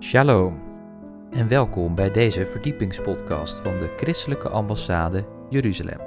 Shalom 0.00 0.58
en 1.30 1.48
welkom 1.48 1.94
bij 1.94 2.10
deze 2.10 2.46
verdiepingspodcast 2.46 3.58
van 3.58 3.78
de 3.78 3.92
Christelijke 3.96 4.48
Ambassade 4.48 5.24
Jeruzalem. 5.50 6.00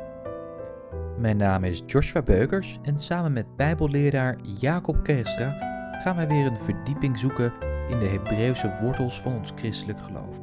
Mijn 1.18 1.38
naam 1.38 1.64
is 1.64 1.82
Joshua 1.86 2.22
Beukers 2.22 2.80
en 2.84 3.00
samen 3.00 3.34
met 3.34 3.56
Bijbelleraar 3.56 4.38
Jacob 4.60 5.04
Kerstra 5.04 5.58
gaan 6.04 6.16
wij 6.16 6.28
weer 6.28 6.46
een 6.46 6.60
verdieping 6.60 7.18
zoeken 7.18 7.54
in 7.90 8.00
de 8.00 8.06
Hebreeuwse 8.06 8.78
wortels 8.82 9.22
van 9.22 9.34
ons 9.34 9.52
christelijk 9.56 10.00
geloof. 10.00 10.40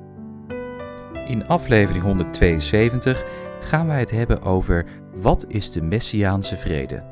In 1.26 1.46
aflevering 1.46 2.04
172 2.04 3.24
gaan 3.60 3.86
wij 3.86 3.98
het 3.98 4.10
hebben 4.10 4.42
over 4.42 4.86
wat 5.14 5.44
is 5.48 5.72
de 5.72 5.82
Messiaanse 5.82 6.56
vrede. 6.56 7.04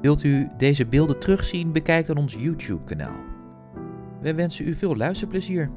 Wilt 0.00 0.22
u 0.22 0.48
deze 0.56 0.86
beelden 0.86 1.18
terugzien? 1.18 1.72
Bekijk 1.72 2.06
dan 2.06 2.16
ons 2.16 2.34
YouTube-kanaal. 2.34 3.33
Wij 4.24 4.34
wensen 4.34 4.68
u 4.68 4.74
veel 4.74 4.96
luisterplezier. 4.96 5.70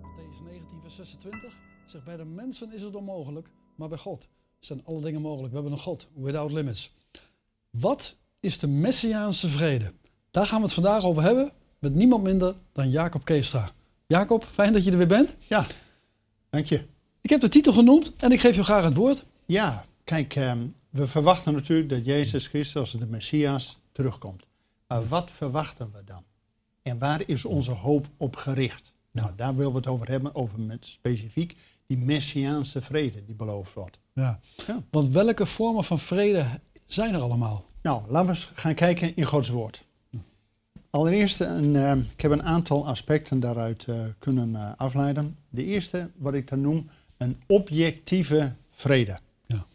Matthäus 0.00 0.42
19, 0.44 0.80
vers 0.80 0.94
26 0.94 1.56
zegt: 1.86 2.04
Bij 2.04 2.16
de 2.16 2.24
mensen 2.24 2.72
is 2.72 2.82
het 2.82 2.94
onmogelijk, 2.94 3.50
maar 3.74 3.88
bij 3.88 3.98
God 3.98 4.28
zijn 4.58 4.84
alle 4.84 5.00
dingen 5.00 5.20
mogelijk. 5.20 5.48
We 5.48 5.54
hebben 5.54 5.72
een 5.72 5.82
God, 5.82 6.08
without 6.14 6.52
limits. 6.52 6.94
Wat 7.70 8.16
is 8.40 8.58
de 8.58 8.66
Messiaanse 8.66 9.48
vrede? 9.48 9.92
Daar 10.30 10.46
gaan 10.46 10.58
we 10.58 10.64
het 10.64 10.74
vandaag 10.74 11.04
over 11.04 11.22
hebben 11.22 11.52
met 11.78 11.94
niemand 11.94 12.22
minder 12.22 12.54
dan 12.72 12.90
Jacob 12.90 13.24
Keestra. 13.24 13.70
Jacob, 14.06 14.44
fijn 14.44 14.72
dat 14.72 14.84
je 14.84 14.90
er 14.90 14.96
weer 14.96 15.06
bent. 15.06 15.34
Ja, 15.38 15.66
dank 16.50 16.66
je. 16.66 16.80
Ik 17.20 17.30
heb 17.30 17.40
de 17.40 17.48
titel 17.48 17.72
genoemd 17.72 18.16
en 18.16 18.32
ik 18.32 18.40
geef 18.40 18.56
je 18.56 18.62
graag 18.62 18.84
het 18.84 18.94
woord. 18.94 19.24
Ja, 19.46 19.84
kijk, 20.04 20.36
ehm, 20.36 20.66
we 20.90 21.06
verwachten 21.06 21.52
natuurlijk 21.52 21.88
dat 21.88 22.04
Jezus 22.04 22.46
Christus 22.46 22.80
als 22.80 22.92
de 22.92 23.06
Messias 23.06 23.78
terugkomt. 23.92 24.47
Maar 24.88 25.08
wat 25.08 25.30
verwachten 25.30 25.90
we 25.92 26.04
dan? 26.04 26.22
En 26.82 26.98
waar 26.98 27.22
is 27.26 27.44
onze 27.44 27.70
hoop 27.70 28.06
op 28.16 28.36
gericht? 28.36 28.92
Nou, 29.10 29.30
daar 29.36 29.56
willen 29.56 29.72
we 29.72 29.78
het 29.78 29.86
over 29.86 30.08
hebben, 30.08 30.34
over 30.34 30.60
met 30.60 30.86
specifiek 30.86 31.56
die 31.86 31.98
Messiaanse 31.98 32.80
vrede 32.80 33.24
die 33.24 33.34
beloofd 33.34 33.74
wordt. 33.74 33.98
Ja. 34.12 34.40
Ja. 34.66 34.82
Want 34.90 35.08
welke 35.08 35.46
vormen 35.46 35.84
van 35.84 35.98
vrede 35.98 36.46
zijn 36.86 37.14
er 37.14 37.20
allemaal? 37.20 37.64
Nou, 37.82 38.02
laten 38.08 38.26
we 38.26 38.34
eens 38.34 38.52
gaan 38.54 38.74
kijken 38.74 39.16
in 39.16 39.24
Gods 39.24 39.48
woord. 39.48 39.86
Allereerst, 40.90 41.40
een, 41.40 41.76
eh, 41.76 41.96
ik 41.96 42.20
heb 42.20 42.30
een 42.30 42.42
aantal 42.42 42.86
aspecten 42.86 43.40
daaruit 43.40 43.84
eh, 43.84 44.00
kunnen 44.18 44.56
eh, 44.56 44.70
afleiden. 44.76 45.36
De 45.48 45.64
eerste, 45.64 46.10
wat 46.16 46.34
ik 46.34 46.48
dan 46.48 46.60
noem, 46.60 46.90
een 47.16 47.36
objectieve 47.46 48.52
vrede. 48.70 49.18
Ja. 49.46 49.56
Laten 49.56 49.66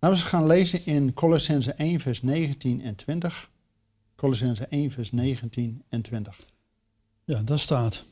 we 0.00 0.08
eens 0.08 0.22
gaan 0.22 0.46
lezen 0.46 0.86
in 0.86 1.12
Colossense 1.12 1.72
1, 1.72 2.00
vers 2.00 2.22
19 2.22 2.82
en 2.82 2.96
20. 2.96 3.50
Colossense 4.16 4.66
1, 4.66 4.90
vers 4.90 5.12
19 5.12 5.82
en 5.88 6.02
20. 6.02 6.40
Ja, 7.24 7.42
daar 7.42 7.58
staat. 7.58 8.04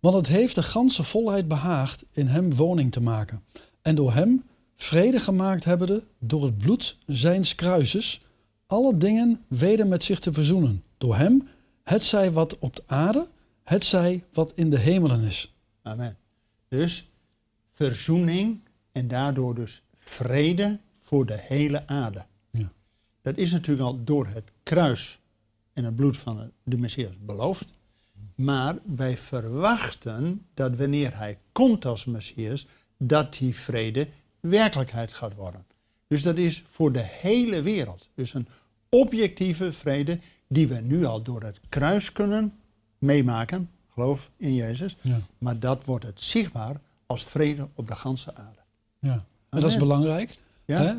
Want 0.00 0.14
het 0.14 0.26
heeft 0.26 0.54
de 0.54 0.62
ganse 0.62 1.02
volheid 1.02 1.48
behaagd 1.48 2.04
in 2.10 2.26
hem 2.26 2.54
woning 2.54 2.92
te 2.92 3.00
maken. 3.00 3.42
En 3.82 3.94
door 3.94 4.12
hem 4.12 4.44
vrede 4.76 5.18
gemaakt 5.18 5.64
hebbende 5.64 6.02
door 6.18 6.44
het 6.44 6.58
bloed 6.58 6.98
zijns 7.06 7.54
kruises, 7.54 8.20
alle 8.66 8.96
dingen 8.96 9.44
weder 9.48 9.86
met 9.86 10.02
zich 10.02 10.18
te 10.18 10.32
verzoenen. 10.32 10.82
Door 10.98 11.16
hem, 11.16 11.48
het 11.82 12.02
zij 12.04 12.32
wat 12.32 12.58
op 12.58 12.76
de 12.76 12.82
aarde, 12.86 13.28
het 13.62 13.84
zij 13.84 14.24
wat 14.32 14.52
in 14.54 14.70
de 14.70 14.78
hemelen 14.78 15.22
is. 15.22 15.54
Amen. 15.82 16.16
Dus 16.68 17.10
verzoening 17.70 18.60
en 18.92 19.08
daardoor 19.08 19.54
dus 19.54 19.82
vrede 19.96 20.78
voor 20.94 21.26
de 21.26 21.38
hele 21.40 21.86
aarde. 21.86 22.24
Dat 23.26 23.36
is 23.36 23.52
natuurlijk 23.52 23.86
al 23.86 24.04
door 24.04 24.26
het 24.26 24.50
kruis 24.62 25.18
en 25.72 25.84
het 25.84 25.96
bloed 25.96 26.16
van 26.16 26.50
de 26.62 26.78
Messias 26.78 27.12
beloofd. 27.20 27.66
Maar 28.34 28.78
wij 28.96 29.16
verwachten 29.16 30.46
dat 30.54 30.76
wanneer 30.76 31.16
hij 31.16 31.38
komt 31.52 31.84
als 31.84 32.04
Messias, 32.04 32.66
dat 32.96 33.34
die 33.34 33.54
vrede 33.54 34.08
werkelijkheid 34.40 35.12
gaat 35.12 35.34
worden. 35.34 35.64
Dus 36.06 36.22
dat 36.22 36.36
is 36.36 36.62
voor 36.66 36.92
de 36.92 37.02
hele 37.02 37.62
wereld. 37.62 38.08
Dus 38.14 38.34
een 38.34 38.48
objectieve 38.88 39.72
vrede 39.72 40.18
die 40.48 40.68
we 40.68 40.80
nu 40.80 41.04
al 41.04 41.22
door 41.22 41.42
het 41.42 41.60
kruis 41.68 42.12
kunnen 42.12 42.54
meemaken. 42.98 43.70
Geloof 43.88 44.30
in 44.36 44.54
Jezus. 44.54 44.96
Ja. 45.00 45.20
Maar 45.38 45.58
dat 45.58 45.84
wordt 45.84 46.04
het 46.04 46.22
zichtbaar 46.22 46.80
als 47.06 47.24
vrede 47.24 47.68
op 47.74 47.88
de 47.88 47.94
ganse 47.94 48.34
aarde. 48.34 48.60
Ja. 48.98 49.24
En 49.48 49.60
dat 49.60 49.70
is 49.70 49.76
belangrijk. 49.76 50.38
Ja? 50.64 50.82
Hè? 50.82 50.94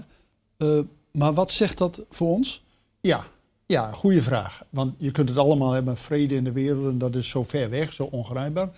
Eh, 0.77 0.83
maar 1.17 1.33
wat 1.33 1.51
zegt 1.51 1.77
dat 1.77 2.01
voor 2.09 2.27
ons? 2.27 2.63
Ja, 3.01 3.25
ja, 3.65 3.91
goede 3.91 4.21
vraag. 4.21 4.63
Want 4.69 4.95
je 4.97 5.11
kunt 5.11 5.29
het 5.29 5.37
allemaal 5.37 5.71
hebben, 5.71 5.97
vrede 5.97 6.35
in 6.35 6.43
de 6.43 6.51
wereld, 6.51 6.85
en 6.91 6.97
dat 6.97 7.15
is 7.15 7.29
zo 7.29 7.43
ver 7.43 7.69
weg, 7.69 7.93
zo 7.93 8.03
ongrijpbaar. 8.03 8.69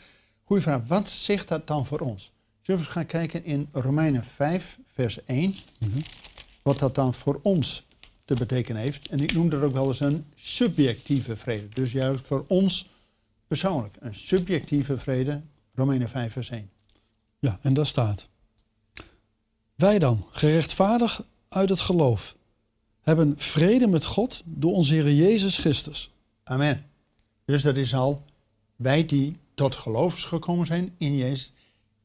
Goeie 0.43 0.63
vraag, 0.63 0.81
wat 0.87 1.09
zegt 1.09 1.47
dat 1.47 1.67
dan 1.67 1.85
voor 1.85 1.99
ons? 1.99 2.31
Zullen 2.61 2.81
we 2.81 2.87
gaan 2.87 3.05
kijken 3.05 3.45
in 3.45 3.69
Romeinen 3.71 4.23
5, 4.23 4.79
vers 4.87 5.19
1, 5.25 5.55
Mhm. 5.79 5.99
wat 6.61 6.79
dat 6.79 6.95
dan 6.95 7.13
voor 7.13 7.39
ons 7.43 7.87
te 8.25 8.33
betekenen 8.35 8.81
heeft. 8.81 9.07
En 9.07 9.19
ik 9.19 9.33
noem 9.33 9.49
dat 9.49 9.61
ook 9.61 9.73
wel 9.73 9.87
eens 9.87 9.99
een 9.99 10.25
subjectieve 10.35 11.35
vrede. 11.35 11.69
Dus 11.69 11.91
juist 11.91 12.25
voor 12.25 12.45
ons 12.47 12.89
persoonlijk, 13.47 13.95
een 13.99 14.15
subjectieve 14.15 14.97
vrede, 14.97 15.41
Romeinen 15.75 16.09
5, 16.09 16.31
vers 16.33 16.49
1. 16.49 16.69
Ja, 17.39 17.59
en 17.61 17.73
daar 17.73 17.85
staat. 17.85 18.27
Wij 19.75 19.99
dan, 19.99 20.25
gerechtvaardigd 20.31 21.21
uit 21.49 21.69
het 21.69 21.79
geloof, 21.79 22.35
hebben 23.01 23.33
vrede 23.37 23.87
met 23.87 24.05
God 24.05 24.41
door 24.45 24.73
onze 24.73 24.93
Heer 24.93 25.11
Jezus 25.11 25.57
Christus. 25.57 26.11
Amen. 26.43 26.85
Dus 27.45 27.63
dat 27.63 27.75
is 27.75 27.93
al, 27.93 28.23
wij 28.75 29.05
die 29.05 29.37
tot 29.53 29.75
geloof 29.75 30.21
gekomen 30.21 30.65
zijn 30.65 30.95
in 30.97 31.15
Jezus, 31.15 31.53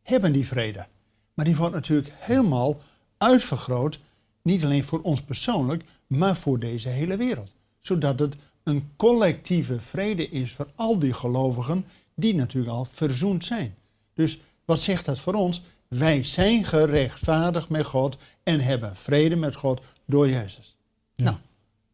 hebben 0.02 0.32
die 0.32 0.46
vrede. 0.46 0.86
Maar 1.34 1.44
die 1.44 1.56
wordt 1.56 1.74
natuurlijk 1.74 2.12
helemaal 2.14 2.80
uitvergroot, 3.18 4.00
niet 4.42 4.64
alleen 4.64 4.84
voor 4.84 5.00
ons 5.02 5.22
persoonlijk, 5.22 5.84
maar 6.06 6.36
voor 6.36 6.58
deze 6.58 6.88
hele 6.88 7.16
wereld. 7.16 7.52
Zodat 7.80 8.18
het 8.18 8.36
een 8.62 8.90
collectieve 8.96 9.80
vrede 9.80 10.28
is 10.28 10.52
voor 10.52 10.68
al 10.74 10.98
die 10.98 11.12
gelovigen 11.12 11.86
die 12.14 12.34
natuurlijk 12.34 12.72
al 12.72 12.84
verzoend 12.84 13.44
zijn. 13.44 13.74
Dus 14.14 14.38
wat 14.64 14.80
zegt 14.80 15.04
dat 15.04 15.18
voor 15.18 15.34
ons? 15.34 15.62
Wij 15.98 16.24
zijn 16.24 16.64
gerechtvaardigd 16.64 17.68
met 17.68 17.86
God 17.86 18.16
en 18.42 18.60
hebben 18.60 18.96
vrede 18.96 19.36
met 19.36 19.54
God 19.54 19.80
door 20.04 20.28
Jezus. 20.28 20.76
Ja. 21.14 21.24
Nou, 21.24 21.36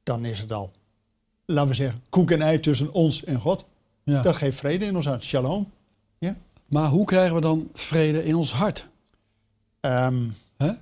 dan 0.02 0.24
is 0.24 0.40
het 0.40 0.52
al, 0.52 0.70
laten 1.44 1.68
we 1.68 1.74
zeggen, 1.74 2.02
koek 2.08 2.30
en 2.30 2.42
ei 2.42 2.60
tussen 2.60 2.92
ons 2.92 3.24
en 3.24 3.40
God. 3.40 3.64
Ja. 4.02 4.22
Dat 4.22 4.36
geeft 4.36 4.58
vrede 4.58 4.84
in 4.84 4.96
ons 4.96 5.06
hart. 5.06 5.24
Shalom. 5.24 5.70
Maar 6.66 6.88
hoe 6.88 7.04
krijgen 7.04 7.34
we 7.34 7.40
dan 7.40 7.68
vrede 7.74 8.24
in 8.24 8.34
ons 8.34 8.52
hart? 8.52 8.86
Ehm, 9.80 10.28
Hè? 10.56 10.72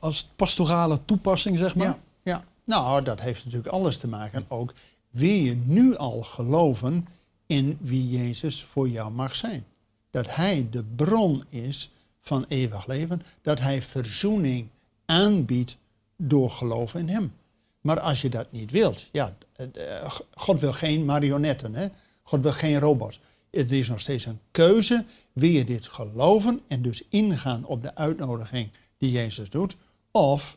Als 0.00 0.28
pastorale 0.36 0.98
toepassing, 1.04 1.58
zeg 1.58 1.74
maar. 1.74 1.86
ja, 1.86 1.98
ja, 2.22 2.44
nou, 2.64 3.02
dat 3.04 3.20
heeft 3.20 3.44
natuurlijk 3.44 3.72
alles 3.72 3.96
te 3.96 4.08
maken. 4.08 4.44
Ook 4.48 4.72
wil 5.10 5.28
je 5.30 5.54
nu 5.64 5.96
al 5.96 6.22
geloven 6.22 7.06
in 7.46 7.78
wie 7.80 8.08
Jezus 8.08 8.64
voor 8.64 8.88
jou 8.88 9.10
mag 9.10 9.36
zijn. 9.36 9.64
Dat 10.10 10.34
Hij 10.34 10.66
de 10.70 10.82
bron 10.96 11.44
is 11.48 11.90
van 12.30 12.44
eeuwig 12.48 12.86
leven. 12.86 13.22
Dat 13.42 13.60
Hij 13.60 13.82
verzoening 13.82 14.68
aanbiedt 15.04 15.76
door 16.16 16.50
geloven 16.50 17.00
in 17.00 17.08
Hem. 17.08 17.32
Maar 17.80 18.00
als 18.00 18.20
je 18.20 18.28
dat 18.28 18.52
niet 18.52 18.70
wilt, 18.70 19.06
ja, 19.12 19.36
eh, 19.56 20.10
God 20.34 20.60
wil 20.60 20.72
geen 20.72 21.04
marionetten, 21.04 21.74
hè? 21.74 21.88
God 22.22 22.42
wil 22.42 22.52
geen 22.52 22.80
robots. 22.80 23.20
Het 23.50 23.72
is 23.72 23.88
nog 23.88 24.00
steeds 24.00 24.26
een 24.26 24.38
keuze. 24.50 25.04
Wil 25.32 25.50
je 25.50 25.64
dit 25.64 25.86
geloven 25.86 26.60
en 26.68 26.82
dus 26.82 27.02
ingaan 27.08 27.64
op 27.64 27.82
de 27.82 27.94
uitnodiging 27.94 28.68
die 28.98 29.10
Jezus 29.10 29.50
doet? 29.50 29.76
Of 30.10 30.56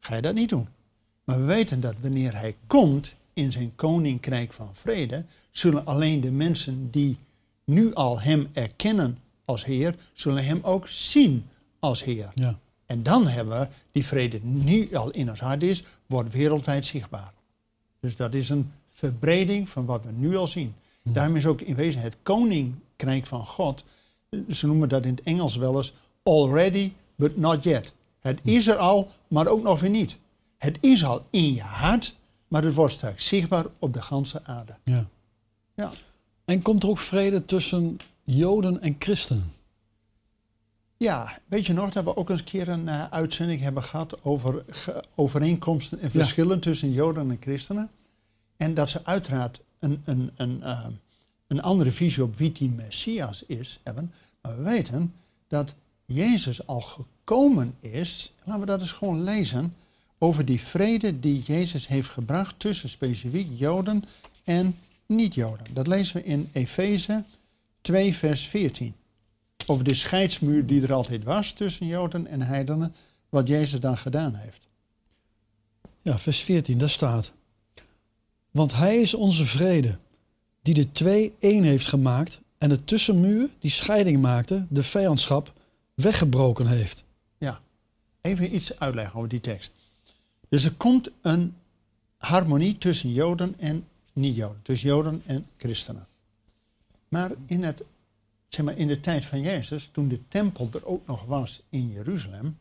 ga 0.00 0.14
je 0.14 0.22
dat 0.22 0.34
niet 0.34 0.48
doen? 0.48 0.68
Maar 1.24 1.38
we 1.38 1.44
weten 1.44 1.80
dat 1.80 1.94
wanneer 2.00 2.34
Hij 2.34 2.56
komt 2.66 3.14
in 3.32 3.52
zijn 3.52 3.72
koninkrijk 3.74 4.52
van 4.52 4.74
vrede, 4.74 5.24
zullen 5.50 5.86
alleen 5.86 6.20
de 6.20 6.30
mensen 6.30 6.90
die 6.90 7.18
nu 7.64 7.94
al 7.94 8.20
Hem 8.20 8.48
erkennen 8.52 9.18
als 9.52 9.64
Heer, 9.64 9.94
zullen 10.12 10.44
Hem 10.44 10.60
ook 10.62 10.88
zien 10.88 11.46
als 11.78 12.04
Heer. 12.04 12.30
Ja. 12.34 12.58
En 12.86 13.02
dan 13.02 13.26
hebben 13.26 13.60
we 13.60 13.68
die 13.92 14.06
vrede 14.06 14.40
nu 14.42 14.94
al 14.94 15.10
in 15.10 15.30
ons 15.30 15.40
hart 15.40 15.62
is, 15.62 15.82
wordt 16.06 16.32
wereldwijd 16.32 16.86
zichtbaar. 16.86 17.32
Dus 18.00 18.16
dat 18.16 18.34
is 18.34 18.48
een 18.48 18.72
verbreding 18.86 19.68
van 19.68 19.84
wat 19.84 20.04
we 20.04 20.12
nu 20.12 20.36
al 20.36 20.46
zien. 20.46 20.74
Daarom 21.02 21.36
is 21.36 21.46
ook 21.46 21.60
in 21.60 21.74
wezen 21.74 22.00
het 22.00 22.16
koninkrijk 22.22 23.26
van 23.26 23.46
God, 23.46 23.84
ze 24.50 24.66
noemen 24.66 24.88
dat 24.88 25.04
in 25.04 25.14
het 25.14 25.22
Engels 25.24 25.56
wel 25.56 25.76
eens 25.76 25.92
already 26.22 26.92
but 27.14 27.36
not 27.36 27.62
yet. 27.62 27.92
Het 28.20 28.40
is 28.42 28.66
er 28.66 28.76
al, 28.76 29.10
maar 29.28 29.46
ook 29.46 29.62
nog 29.62 29.80
weer 29.80 29.90
niet. 29.90 30.16
Het 30.58 30.78
is 30.80 31.04
al 31.04 31.26
in 31.30 31.54
je 31.54 31.62
hart, 31.62 32.16
maar 32.48 32.62
het 32.62 32.74
wordt 32.74 32.94
straks 32.94 33.26
zichtbaar 33.26 33.66
op 33.78 33.92
de 33.92 34.02
ganse 34.02 34.44
aarde. 34.44 34.74
Ja. 34.84 35.06
Ja. 35.74 35.90
En 36.44 36.62
komt 36.62 36.82
er 36.82 36.88
ook 36.88 36.98
vrede 36.98 37.44
tussen 37.44 37.96
Joden 38.24 38.80
en 38.82 38.96
christenen? 38.98 39.52
Ja, 40.96 41.38
weet 41.46 41.66
je 41.66 41.72
nog 41.72 41.92
dat 41.92 42.04
we 42.04 42.16
ook 42.16 42.30
eens 42.30 42.38
een 42.40 42.44
keer 42.46 42.68
een 42.68 42.88
eh, 42.88 43.04
uitzending 43.10 43.60
hebben 43.60 43.82
gehad 43.82 44.24
over 44.24 44.64
ge- 44.68 45.04
overeenkomsten 45.14 46.00
en 46.00 46.10
verschillen 46.10 46.60
tussen 46.60 46.92
Joden 46.92 47.30
en 47.30 47.36
christenen? 47.40 47.90
En 48.56 48.74
dat 48.74 48.90
ze 48.90 49.04
uiteraard 49.04 49.60
een, 49.78 50.02
een, 50.04 50.30
een, 50.36 50.62
eh, 50.62 50.86
een 51.46 51.62
andere 51.62 51.90
visie 51.90 52.22
op 52.22 52.36
wie 52.36 52.52
die 52.52 52.68
Messias 52.70 53.42
is 53.46 53.80
hebben. 53.82 54.12
Maar 54.42 54.56
we 54.56 54.62
weten 54.62 55.14
dat 55.48 55.74
Jezus 56.04 56.66
al 56.66 56.80
gekomen 56.80 57.74
is. 57.80 58.32
Laten 58.44 58.60
we 58.60 58.66
dat 58.66 58.80
eens 58.80 58.92
gewoon 58.92 59.22
lezen. 59.22 59.74
Over 60.18 60.44
die 60.44 60.60
vrede 60.60 61.20
die 61.20 61.42
Jezus 61.42 61.88
heeft 61.88 62.08
gebracht 62.08 62.58
tussen 62.58 62.88
specifiek 62.88 63.48
Joden 63.54 64.04
en 64.44 64.76
niet-Joden. 65.06 65.66
Dat 65.72 65.86
lezen 65.86 66.16
we 66.16 66.24
in 66.24 66.48
Efeze 66.52 67.24
2, 67.82 68.14
vers 68.14 68.46
14. 68.46 68.94
Over 69.66 69.84
de 69.84 69.94
scheidsmuur 69.94 70.66
die 70.66 70.82
er 70.82 70.92
altijd 70.92 71.24
was 71.24 71.52
tussen 71.52 71.86
Joden 71.86 72.26
en 72.26 72.42
heidenen. 72.42 72.94
Wat 73.28 73.48
Jezus 73.48 73.80
dan 73.80 73.98
gedaan 73.98 74.34
heeft. 74.34 74.68
Ja, 76.02 76.18
vers 76.18 76.40
14, 76.40 76.78
daar 76.78 76.90
staat. 76.90 77.32
Want 78.50 78.74
hij 78.74 79.00
is 79.00 79.14
onze 79.14 79.46
vrede, 79.46 79.98
die 80.62 80.74
de 80.74 80.92
twee 80.92 81.34
één 81.38 81.62
heeft 81.62 81.86
gemaakt 81.88 82.40
en 82.58 82.68
de 82.68 82.84
tussenmuur 82.84 83.48
die 83.58 83.70
scheiding 83.70 84.20
maakte, 84.20 84.66
de 84.68 84.82
vijandschap, 84.82 85.52
weggebroken 85.94 86.66
heeft. 86.66 87.04
Ja, 87.38 87.60
even 88.20 88.54
iets 88.54 88.78
uitleggen 88.78 89.16
over 89.16 89.28
die 89.28 89.40
tekst. 89.40 89.72
Dus 90.48 90.64
er 90.64 90.72
komt 90.72 91.10
een 91.22 91.54
harmonie 92.16 92.78
tussen 92.78 93.12
Joden 93.12 93.54
en 93.58 93.84
niet-Joden, 94.12 94.60
tussen 94.62 94.88
Joden 94.88 95.22
en 95.26 95.46
christenen. 95.56 96.06
Maar 97.12 97.30
in, 97.46 97.62
het, 97.62 97.82
zeg 98.48 98.64
maar 98.64 98.78
in 98.78 98.86
de 98.86 99.00
tijd 99.00 99.24
van 99.24 99.40
Jezus, 99.40 99.88
toen 99.92 100.08
de 100.08 100.28
tempel 100.28 100.68
er 100.72 100.86
ook 100.86 101.06
nog 101.06 101.24
was 101.24 101.62
in 101.68 101.90
Jeruzalem, 101.90 102.44
en 102.44 102.56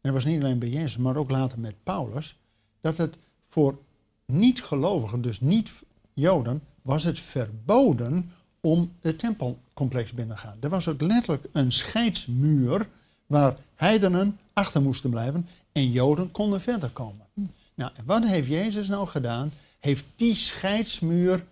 dat 0.00 0.12
was 0.12 0.24
niet 0.24 0.42
alleen 0.42 0.58
bij 0.58 0.68
Jezus, 0.68 0.96
maar 0.96 1.16
ook 1.16 1.30
later 1.30 1.58
met 1.58 1.74
Paulus, 1.82 2.38
dat 2.80 2.96
het 2.96 3.16
voor 3.46 3.78
niet-gelovigen, 4.26 5.22
dus 5.22 5.40
niet-Joden, 5.40 6.62
was 6.82 7.04
het 7.04 7.20
verboden 7.20 8.32
om 8.60 8.92
het 9.00 9.18
tempelcomplex 9.18 10.12
binnen 10.12 10.36
te 10.36 10.42
gaan. 10.42 10.56
Er 10.60 10.68
was 10.68 10.88
ook 10.88 11.00
letterlijk 11.00 11.48
een 11.52 11.72
scheidsmuur 11.72 12.88
waar 13.26 13.56
heidenen 13.74 14.38
achter 14.52 14.82
moesten 14.82 15.10
blijven 15.10 15.48
en 15.72 15.90
Joden 15.90 16.30
konden 16.30 16.60
verder 16.60 16.90
komen. 16.90 17.26
Nou, 17.74 17.90
en 17.94 18.04
wat 18.04 18.26
heeft 18.26 18.48
Jezus 18.48 18.88
nou 18.88 19.06
gedaan? 19.06 19.52
Heeft 19.78 20.04
die 20.16 20.34
scheidsmuur 20.34 21.44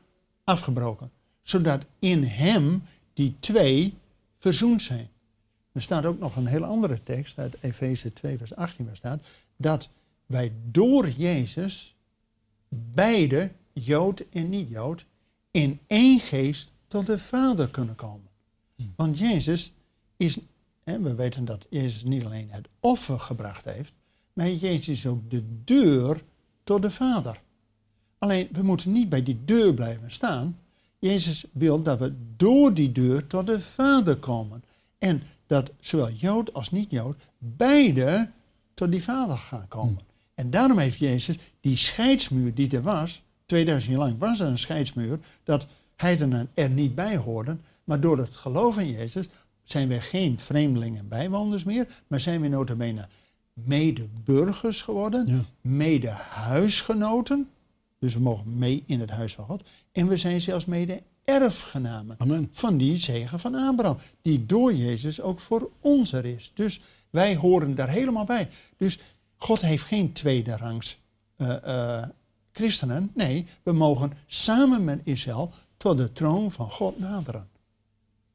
afgebroken, 0.45 1.11
zodat 1.51 1.85
in 1.99 2.23
hem 2.23 2.83
die 3.13 3.35
twee 3.41 3.95
verzoend 4.39 4.83
zijn. 4.83 5.09
Er 5.73 5.83
staat 5.83 6.05
ook 6.05 6.19
nog 6.19 6.37
een 6.37 6.47
hele 6.47 6.67
andere 6.67 7.03
tekst 7.03 7.39
uit 7.39 7.57
Efeze 7.61 8.13
2, 8.13 8.39
vers 8.39 8.55
18, 8.55 8.87
waar 8.87 8.97
staat 8.97 9.27
dat 9.57 9.89
wij 10.27 10.53
door 10.71 11.11
Jezus 11.11 11.95
beide, 12.69 13.51
Jood 13.73 14.25
en 14.31 14.49
niet-Jood, 14.49 15.05
in 15.51 15.79
één 15.87 16.21
geest 16.21 16.71
tot 16.89 17.07
de 17.07 17.19
Vader 17.19 17.71
kunnen 17.71 17.95
komen. 17.95 18.29
Want 18.97 19.19
Jezus 19.19 19.73
is, 20.17 20.39
hè, 20.85 21.01
we 21.01 21.15
weten 21.15 21.45
dat 21.45 21.67
Jezus 21.71 22.05
niet 22.05 22.25
alleen 22.25 22.51
het 22.51 22.69
offer 22.81 23.21
gebracht 23.21 23.65
heeft, 23.65 23.93
maar 24.33 24.51
Jezus 24.51 24.89
is 24.89 25.07
ook 25.07 25.31
de 25.31 25.43
deur 25.65 26.23
tot 26.65 26.83
de 26.83 26.91
Vader. 26.91 27.41
Alleen, 28.19 28.49
we 28.53 28.63
moeten 28.63 28.93
niet 28.93 29.09
bij 29.09 29.23
die 29.23 29.45
deur 29.45 29.75
blijven 29.75 30.11
staan. 30.11 30.59
Jezus 31.01 31.45
wil 31.53 31.83
dat 31.83 31.99
we 31.99 32.13
door 32.37 32.75
die 32.75 32.93
deur 32.93 33.27
tot 33.27 33.47
de 33.47 33.61
Vader 33.61 34.17
komen. 34.17 34.65
En 34.99 35.23
dat 35.47 35.71
zowel 35.81 36.11
Jood 36.11 36.53
als 36.55 36.71
niet-Jood 36.71 37.17
beide 37.39 38.31
tot 38.75 38.91
die 38.91 39.03
Vader 39.03 39.39
gaan 39.39 39.69
komen. 39.69 39.99
En 40.35 40.51
daarom 40.51 40.79
heeft 40.79 40.99
Jezus 40.99 41.37
die 41.61 41.77
scheidsmuur 41.77 42.55
die 42.55 42.77
er 42.77 42.83
was, 42.83 43.23
2000 43.47 43.93
jaar 43.93 44.01
lang 44.01 44.19
was 44.19 44.41
er 44.41 44.47
een 44.49 44.59
scheidsmuur, 44.59 45.19
dat 45.45 45.67
heidenen 45.97 46.49
er 46.55 46.71
niet 46.71 46.95
bij 46.95 47.17
hoorden. 47.17 47.61
Maar 47.85 48.01
door 48.01 48.19
het 48.19 48.37
geloof 48.37 48.79
in 48.79 48.91
Jezus 48.91 49.27
zijn 49.63 49.89
we 49.89 50.01
geen 50.01 50.39
vreemdelingen 50.39 50.99
en 50.99 51.09
bijwoners 51.09 51.65
meer, 51.65 51.87
maar 52.07 52.21
zijn 52.21 52.41
we 52.41 52.49
notabene 52.49 53.09
medeburgers 53.53 54.83
geworden, 54.83 55.27
Ja. 55.27 55.45
mede-huisgenoten. 55.61 57.49
Dus 58.01 58.15
we 58.15 58.21
mogen 58.21 58.59
mee 58.59 58.83
in 58.87 59.01
het 59.01 59.11
huis 59.11 59.35
van 59.35 59.45
God. 59.45 59.63
En 59.93 60.09
we 60.09 60.17
zijn 60.17 60.41
zelfs 60.41 60.65
mede-erfgenamen 60.65 62.17
Amen. 62.19 62.49
van 62.53 62.77
die 62.77 62.99
zegen 62.99 63.41
van 63.41 63.55
Abraham, 63.55 63.99
die 64.23 64.47
door 64.47 64.75
Jezus 64.75 65.21
ook 65.21 65.41
voor 65.41 65.71
ons 65.81 66.13
er 66.13 66.25
is. 66.25 66.51
Dus 66.55 66.81
wij 67.11 67.37
horen 67.37 67.75
daar 67.75 67.89
helemaal 67.89 68.25
bij. 68.25 68.49
Dus 68.77 68.99
God 69.37 69.61
heeft 69.61 69.85
geen 69.85 70.13
tweede 70.13 70.57
rangs 70.57 70.99
eh, 71.37 71.99
eh, 71.99 72.09
christenen. 72.53 73.11
Nee, 73.15 73.47
we 73.63 73.73
mogen 73.73 74.13
samen 74.27 74.85
met 74.85 75.01
Israël 75.05 75.53
tot 75.77 75.97
de 75.97 76.13
troon 76.13 76.53
van 76.53 76.71
God 76.71 76.99
naderen. 76.99 77.49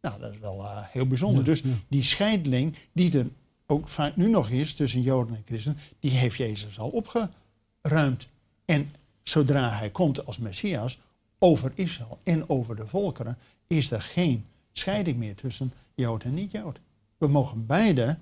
Nou, 0.01 0.19
dat 0.19 0.31
is 0.31 0.39
wel 0.39 0.63
eh, 0.63 0.83
heel 0.83 1.07
bijzonder. 1.07 1.39
Ja, 1.39 1.45
dus 1.45 1.59
ja. 1.59 1.69
die 1.87 2.03
scheiding 2.03 2.75
die 2.91 3.17
er 3.17 3.27
ook 3.65 3.87
vaak 3.87 4.15
nu 4.15 4.29
nog 4.29 4.49
is 4.49 4.73
tussen 4.73 5.01
Joden 5.01 5.35
en 5.35 5.43
christenen, 5.45 5.77
die 5.99 6.11
heeft 6.11 6.37
Jezus 6.37 6.79
al 6.79 6.89
opgeruimd. 6.89 8.27
En 8.65 8.91
zodra 9.29 9.69
hij 9.69 9.89
komt 9.89 10.25
als 10.25 10.37
Messias 10.37 10.99
over 11.39 11.71
Israël 11.75 12.19
en 12.23 12.49
over 12.49 12.75
de 12.75 12.87
volkeren, 12.87 13.37
is 13.67 13.91
er 13.91 14.01
geen 14.01 14.45
scheiding 14.73 15.17
meer 15.17 15.35
tussen 15.35 15.73
Jood 15.95 16.23
en 16.23 16.33
niet-Jood. 16.33 16.79
We 17.17 17.27
mogen 17.27 17.65
beide 17.65 18.17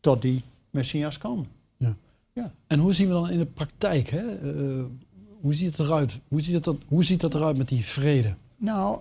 tot 0.00 0.22
die 0.22 0.42
Messias 0.70 1.18
komen. 1.18 1.46
En 2.66 2.78
hoe 2.78 2.92
zien 2.92 3.06
we 3.06 3.12
dan 3.12 3.30
in 3.30 3.38
de 3.38 3.46
praktijk? 3.46 4.08
Hè? 4.08 4.34
eh, 4.36 4.84
hoe 5.40 5.54
ziet 5.54 5.76
het 5.76 5.86
eruit? 5.86 6.18
Hoe 6.28 6.40
ziet 6.42 6.64
dat, 6.64 6.76
hoe 6.88 7.04
ziet 7.04 7.20
dat 7.20 7.34
eruit 7.34 7.56
met 7.56 7.68
die 7.68 7.84
vrede? 7.84 8.34
Nou, 8.56 8.98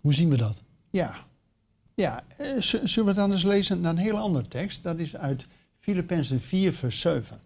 Hoe 0.00 0.14
zien 0.14 0.28
we 0.28 0.36
dat? 0.36 0.62
ja. 0.90 1.26
Ja, 1.94 2.24
eh, 2.36 2.60
zullen 2.60 3.08
we 3.08 3.12
dan 3.12 3.32
eens 3.32 3.42
lezen 3.42 3.80
naar 3.80 3.90
een 3.90 3.98
heel 3.98 4.16
andere 4.16 4.48
tekst? 4.48 4.82
Dat 4.82 4.98
is 4.98 5.16
uit 5.16 5.46
Filippenzen 5.78 6.40
4, 6.40 6.72
vers 6.72 7.00
7. 7.00 7.40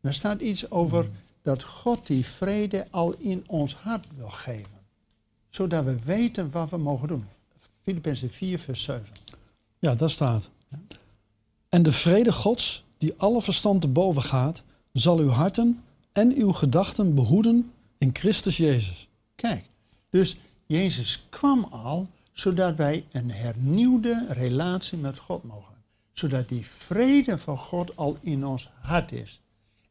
Daar 0.00 0.14
staat 0.14 0.40
iets 0.40 0.70
over 0.70 1.08
dat 1.42 1.62
God 1.62 2.06
die 2.06 2.26
vrede 2.26 2.86
al 2.90 3.14
in 3.18 3.44
ons 3.46 3.74
hart 3.74 4.06
wil 4.16 4.30
geven. 4.30 4.78
Zodat 5.50 5.84
we 5.84 5.98
weten 6.04 6.50
wat 6.50 6.70
we 6.70 6.76
mogen 6.76 7.08
doen. 7.08 7.24
Filippenzen 7.82 8.30
4, 8.30 8.58
vers 8.58 8.82
7. 8.82 9.06
Ja, 9.78 9.94
daar 9.94 10.10
staat. 10.10 10.50
En 11.68 11.82
de 11.82 11.92
vrede 11.92 12.32
Gods, 12.32 12.84
die 12.98 13.14
alle 13.16 13.42
verstand 13.42 13.80
te 13.80 13.88
boven 13.88 14.22
gaat, 14.22 14.62
zal 14.92 15.18
uw 15.18 15.28
harten 15.28 15.82
en 16.12 16.34
uw 16.34 16.52
gedachten 16.52 17.14
behoeden 17.14 17.72
in 17.98 18.10
Christus 18.12 18.56
Jezus. 18.56 19.08
Kijk, 19.34 19.64
dus 20.10 20.36
Jezus 20.66 21.26
kwam 21.30 21.64
al 21.64 22.08
zodat 22.32 22.76
wij 22.76 23.04
een 23.12 23.30
hernieuwde 23.30 24.26
relatie 24.28 24.98
met 24.98 25.18
God 25.18 25.42
mogen. 25.42 25.64
hebben. 25.64 25.84
Zodat 26.12 26.48
die 26.48 26.66
vrede 26.66 27.38
van 27.38 27.58
God 27.58 27.96
al 27.96 28.16
in 28.20 28.46
ons 28.46 28.70
hart 28.80 29.12
is. 29.12 29.40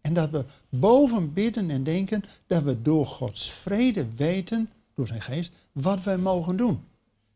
En 0.10 0.16
dat 0.16 0.30
we 0.30 0.46
boven 0.70 1.34
bidden 1.34 1.70
en 1.70 1.84
denken 1.84 2.24
dat 2.48 2.64
we 2.64 2.82
door 2.82 3.06
Gods 3.06 3.52
vrede 3.52 4.06
weten, 4.16 4.70
door 4.96 5.08
zijn 5.08 5.22
geest, 5.22 5.52
wat 5.72 6.04
wij 6.04 6.18
mogen 6.18 6.56
doen. 6.56 6.80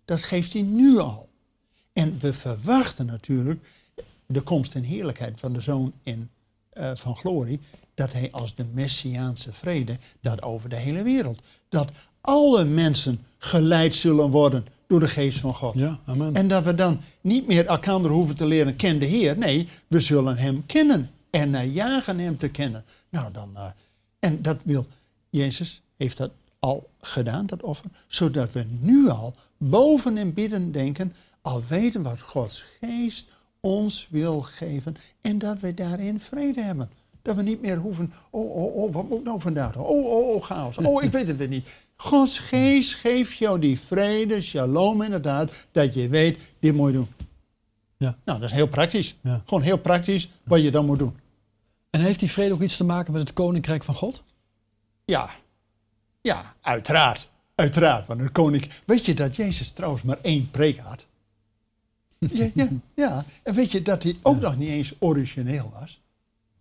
Dat 0.06 0.24
geeft 0.24 0.54
hij 0.54 0.62
nu 0.62 0.98
al. 0.98 1.30
En 1.94 2.18
we 2.20 2.34
verwachten 2.34 3.06
natuurlijk 3.06 3.66
de 4.26 4.42
komst 4.42 4.76
en 4.76 4.84
heerlijkheid 4.84 5.40
van 5.40 5.54
de 5.54 5.62
Zoon 5.62 5.94
in, 6.04 6.30
eh, 6.70 6.92
van 6.96 7.16
glorie, 7.16 7.60
dat 7.94 8.14
hij 8.14 8.32
als 8.32 8.56
de 8.56 8.66
Messiaanse 8.74 9.54
vrede, 9.54 9.98
dat 10.22 10.42
over 10.42 10.70
de 10.70 10.76
hele 10.76 11.04
wereld, 11.04 11.42
dat 11.70 11.92
alle 12.22 12.66
mensen 12.66 13.20
geleid 13.38 13.96
zullen 13.96 14.30
worden 14.30 14.66
door 14.88 15.00
de 15.00 15.08
geest 15.08 15.40
van 15.40 15.54
God. 15.54 15.74
Ja, 15.74 16.00
amen. 16.06 16.36
En 16.36 16.48
dat 16.48 16.64
we 16.64 16.76
dan 16.76 17.02
niet 17.22 17.48
meer 17.48 17.66
elkaar 17.66 18.00
hoeven 18.00 18.36
te 18.36 18.46
leren, 18.46 18.76
ken 18.76 19.00
de 19.00 19.06
Heer. 19.06 19.38
Nee, 19.38 19.68
we 19.88 20.00
zullen 20.00 20.38
hem 20.38 20.66
kennen 20.66 21.10
en 21.34 21.50
naar 21.50 21.66
jagen 21.66 22.20
hem 22.20 22.38
te 22.38 22.50
kennen. 22.50 22.84
Nou, 23.10 23.32
dan, 23.32 23.52
eh, 23.56 23.66
en 24.20 24.42
dat 24.42 24.58
wil, 24.64 24.86
Jezus 25.30 25.82
heeft 25.98 26.18
dat 26.18 26.32
al 26.60 26.90
gedaan, 27.02 27.46
dat 27.46 27.64
offer, 27.64 27.90
zodat 28.08 28.52
we 28.52 28.66
nu 28.80 29.10
al 29.10 29.36
boven 29.58 30.18
en 30.18 30.34
bidden 30.34 30.72
denken, 30.72 31.14
al 31.42 31.64
weten 31.68 32.02
wat 32.02 32.22
Gods 32.22 32.64
geest 32.80 33.26
ons 33.60 34.08
wil 34.10 34.42
geven 34.42 34.96
en 35.22 35.38
dat 35.38 35.60
we 35.60 35.74
daarin 35.74 36.20
vrede 36.20 36.62
hebben. 36.62 36.90
Dat 37.22 37.36
we 37.36 37.42
niet 37.42 37.62
meer 37.62 37.78
hoeven, 37.78 38.14
oh, 38.30 38.56
oh, 38.56 38.76
oh, 38.76 38.94
wat 38.94 39.10
moet 39.10 39.24
nou 39.24 39.40
vandaag? 39.40 39.78
Oh, 39.78 40.06
oh, 40.06 40.36
oh, 40.36 40.44
chaos. 40.44 40.78
Oh, 40.78 41.04
ik 41.04 41.12
weet 41.12 41.28
het 41.28 41.38
weer 41.38 41.48
niet. 41.48 41.68
Gods 41.96 42.40
geest 42.40 42.96
geeft 42.96 43.38
jou 43.38 43.60
die 43.60 43.80
vrede, 43.80 44.42
shalom 44.42 45.02
inderdaad, 45.02 45.68
dat 45.72 45.94
je 45.94 46.08
weet, 46.08 46.40
dit 46.60 46.74
moet 46.74 46.88
je 46.88 46.94
doen. 46.94 47.08
Ja. 47.98 48.18
Nou, 48.26 48.40
dat 48.40 48.50
is 48.50 48.56
heel 48.56 48.68
praktisch. 48.68 49.16
Ja. 49.22 49.42
Gewoon 49.46 49.64
heel 49.64 49.78
praktisch 49.78 50.30
wat 50.44 50.62
je 50.62 50.72
dan 50.72 50.86
moet 50.86 51.00
doen. 51.00 51.22
En 51.94 52.02
heeft 52.02 52.20
die 52.20 52.32
vrede 52.32 52.54
ook 52.54 52.62
iets 52.62 52.78
te 52.78 52.84
maken 52.84 53.12
met 53.14 53.22
het 53.22 53.34
koninkrijk 53.34 53.84
van 53.84 53.96
God? 53.96 54.24
Ja, 55.06 55.30
ja, 56.22 56.56
uiteraard. 56.62 57.30
Uiteraard, 57.56 58.08
want 58.08 58.20
een 58.20 58.32
koning... 58.32 58.70
Weet 58.86 59.06
je 59.06 59.14
dat 59.14 59.36
Jezus 59.36 59.72
trouwens 59.72 60.04
maar 60.04 60.18
één 60.22 60.50
preek 60.52 60.78
had? 60.80 61.06
Ja, 62.34 62.50
ja, 62.54 62.68
ja. 62.96 63.26
En 63.44 63.54
weet 63.54 63.72
je 63.72 63.82
dat 63.82 64.04
hij 64.04 64.18
ook 64.22 64.40
nog 64.40 64.58
niet 64.58 64.70
eens 64.70 64.94
origineel 65.00 65.72
was? 65.80 66.02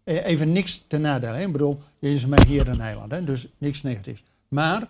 Eh, 0.04 0.24
Even 0.26 0.52
niks 0.52 0.84
ten 0.86 1.00
nadele? 1.00 1.40
Ik 1.40 1.52
bedoel, 1.52 1.78
Jezus 1.98 2.22
is 2.22 2.28
mijn 2.28 2.46
Heer 2.46 2.68
en 2.68 2.80
Heiland, 2.80 3.10
hè? 3.10 3.24
dus 3.24 3.46
niks 3.58 3.82
negatiefs. 3.82 4.22
Maar 4.48 4.88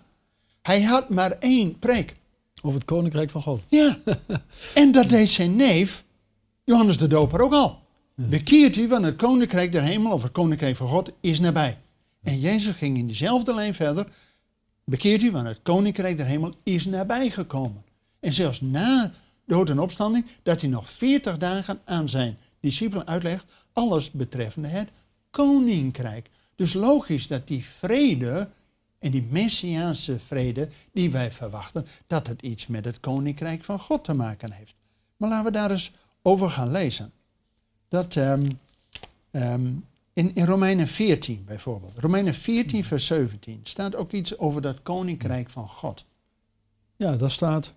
Hij 0.62 0.82
had 0.82 1.08
maar 1.08 1.30
één 1.30 1.78
preek. 1.78 2.16
Over 2.62 2.78
het 2.78 2.88
koninkrijk 2.88 3.30
van 3.30 3.42
God. 3.42 3.62
Ja. 3.68 3.98
en 4.74 4.92
dat 4.92 5.08
deed 5.08 5.30
zijn 5.30 5.56
neef, 5.56 6.04
Johannes 6.64 6.98
de 6.98 7.06
Doper, 7.06 7.40
ook 7.40 7.52
al. 7.52 7.81
Bekeert 8.14 8.76
u, 8.76 8.88
want 8.88 9.04
het 9.04 9.16
koninkrijk 9.16 9.72
der 9.72 9.82
hemel 9.82 10.12
of 10.12 10.22
het 10.22 10.32
koninkrijk 10.32 10.76
van 10.76 10.88
God 10.88 11.12
is 11.20 11.40
nabij. 11.40 11.78
En 12.22 12.40
Jezus 12.40 12.74
ging 12.74 12.96
in 12.96 13.06
diezelfde 13.06 13.54
lijn 13.54 13.74
verder. 13.74 14.06
Bekeert 14.84 15.22
u, 15.22 15.30
want 15.30 15.46
het 15.46 15.60
koninkrijk 15.62 16.16
der 16.16 16.26
hemel 16.26 16.54
is 16.62 16.84
nabij 16.84 17.30
gekomen. 17.30 17.84
En 18.20 18.32
zelfs 18.32 18.60
na 18.60 19.12
dood 19.46 19.68
en 19.68 19.80
opstanding, 19.80 20.26
dat 20.42 20.60
hij 20.60 20.70
nog 20.70 20.90
veertig 20.90 21.38
dagen 21.38 21.80
aan 21.84 22.08
zijn 22.08 22.38
discipelen 22.60 23.06
uitlegt, 23.06 23.44
alles 23.72 24.10
betreffende 24.10 24.68
het 24.68 24.88
koninkrijk. 25.30 26.30
Dus 26.56 26.72
logisch 26.72 27.26
dat 27.26 27.48
die 27.48 27.64
vrede 27.64 28.48
en 28.98 29.10
die 29.10 29.26
messiaanse 29.30 30.18
vrede 30.18 30.68
die 30.92 31.10
wij 31.10 31.32
verwachten, 31.32 31.86
dat 32.06 32.26
het 32.26 32.42
iets 32.42 32.66
met 32.66 32.84
het 32.84 33.00
koninkrijk 33.00 33.64
van 33.64 33.78
God 33.78 34.04
te 34.04 34.14
maken 34.14 34.52
heeft. 34.52 34.74
Maar 35.16 35.28
laten 35.28 35.44
we 35.44 35.50
daar 35.50 35.70
eens 35.70 35.92
over 36.22 36.50
gaan 36.50 36.70
lezen. 36.70 37.12
Dat 37.92 38.16
ehm, 38.16 38.50
ehm, 39.30 39.70
in, 40.12 40.34
in 40.34 40.44
Romeinen 40.44 40.86
14 40.88 41.42
bijvoorbeeld, 41.46 41.92
Romeinen 41.96 42.34
14 42.34 42.84
vers 42.84 43.06
17, 43.06 43.60
staat 43.62 43.96
ook 43.96 44.12
iets 44.12 44.38
over 44.38 44.62
dat 44.62 44.82
koninkrijk 44.82 45.50
van 45.50 45.68
God. 45.68 46.04
Ja, 46.96 47.16
daar 47.16 47.30
staat. 47.30 47.72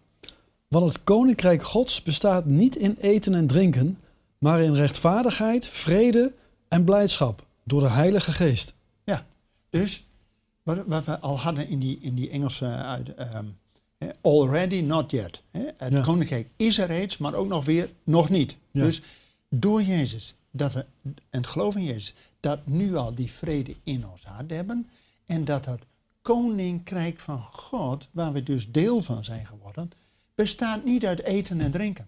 Want 0.67 0.93
het 0.93 1.03
koninkrijk 1.03 1.63
Gods 1.63 2.03
bestaat 2.03 2.45
niet 2.45 2.75
in 2.75 2.97
eten 2.99 3.33
en 3.33 3.47
drinken, 3.47 3.99
maar 4.37 4.61
in 4.61 4.73
rechtvaardigheid, 4.73 5.67
vrede 5.67 6.33
en 6.67 6.83
blijdschap 6.83 7.45
door 7.63 7.81
de 7.81 7.89
Heilige 7.89 8.31
Geest. 8.31 8.73
Ja, 9.03 9.25
dus 9.69 10.05
wat, 10.63 10.77
wat 10.85 11.05
we 11.05 11.19
al 11.19 11.39
hadden 11.39 11.67
in 11.69 11.79
die, 11.79 11.99
in 12.01 12.15
die 12.15 12.29
Engelse 12.29 12.65
uit, 12.65 13.13
ehm, 13.15 13.45
eh, 13.97 14.09
already, 14.21 14.81
not 14.81 15.11
yet. 15.11 15.41
Hè? 15.51 15.63
Het 15.77 15.93
Ja. 15.93 16.01
koninkrijk 16.01 16.47
is 16.55 16.77
er 16.77 16.87
reeds, 16.87 17.17
maar 17.17 17.33
ook 17.33 17.47
nog 17.47 17.65
weer 17.65 17.89
nog 18.03 18.29
niet. 18.29 18.55
Ja. 18.71 18.83
Dus 18.83 19.01
door 19.59 19.83
Jezus, 19.83 20.35
dat 20.51 20.73
we, 20.73 20.85
en 21.03 21.15
het 21.29 21.47
geloof 21.47 21.75
in 21.75 21.83
Jezus, 21.83 22.13
dat 22.39 22.67
nu 22.67 22.95
al 22.95 23.15
die 23.15 23.31
vrede 23.31 23.75
in 23.83 24.07
ons 24.07 24.23
hart 24.23 24.49
hebben 24.51 24.89
en 25.25 25.45
dat 25.45 25.65
het 25.65 25.81
koninkrijk 26.21 27.19
van 27.19 27.41
God, 27.51 28.07
waar 28.11 28.33
we 28.33 28.43
dus 28.43 28.71
deel 28.71 29.01
van 29.01 29.23
zijn 29.23 29.45
geworden, 29.45 29.91
bestaat 30.35 30.85
niet 30.85 31.05
uit 31.05 31.21
eten 31.23 31.61
en 31.61 31.71
drinken. 31.71 32.07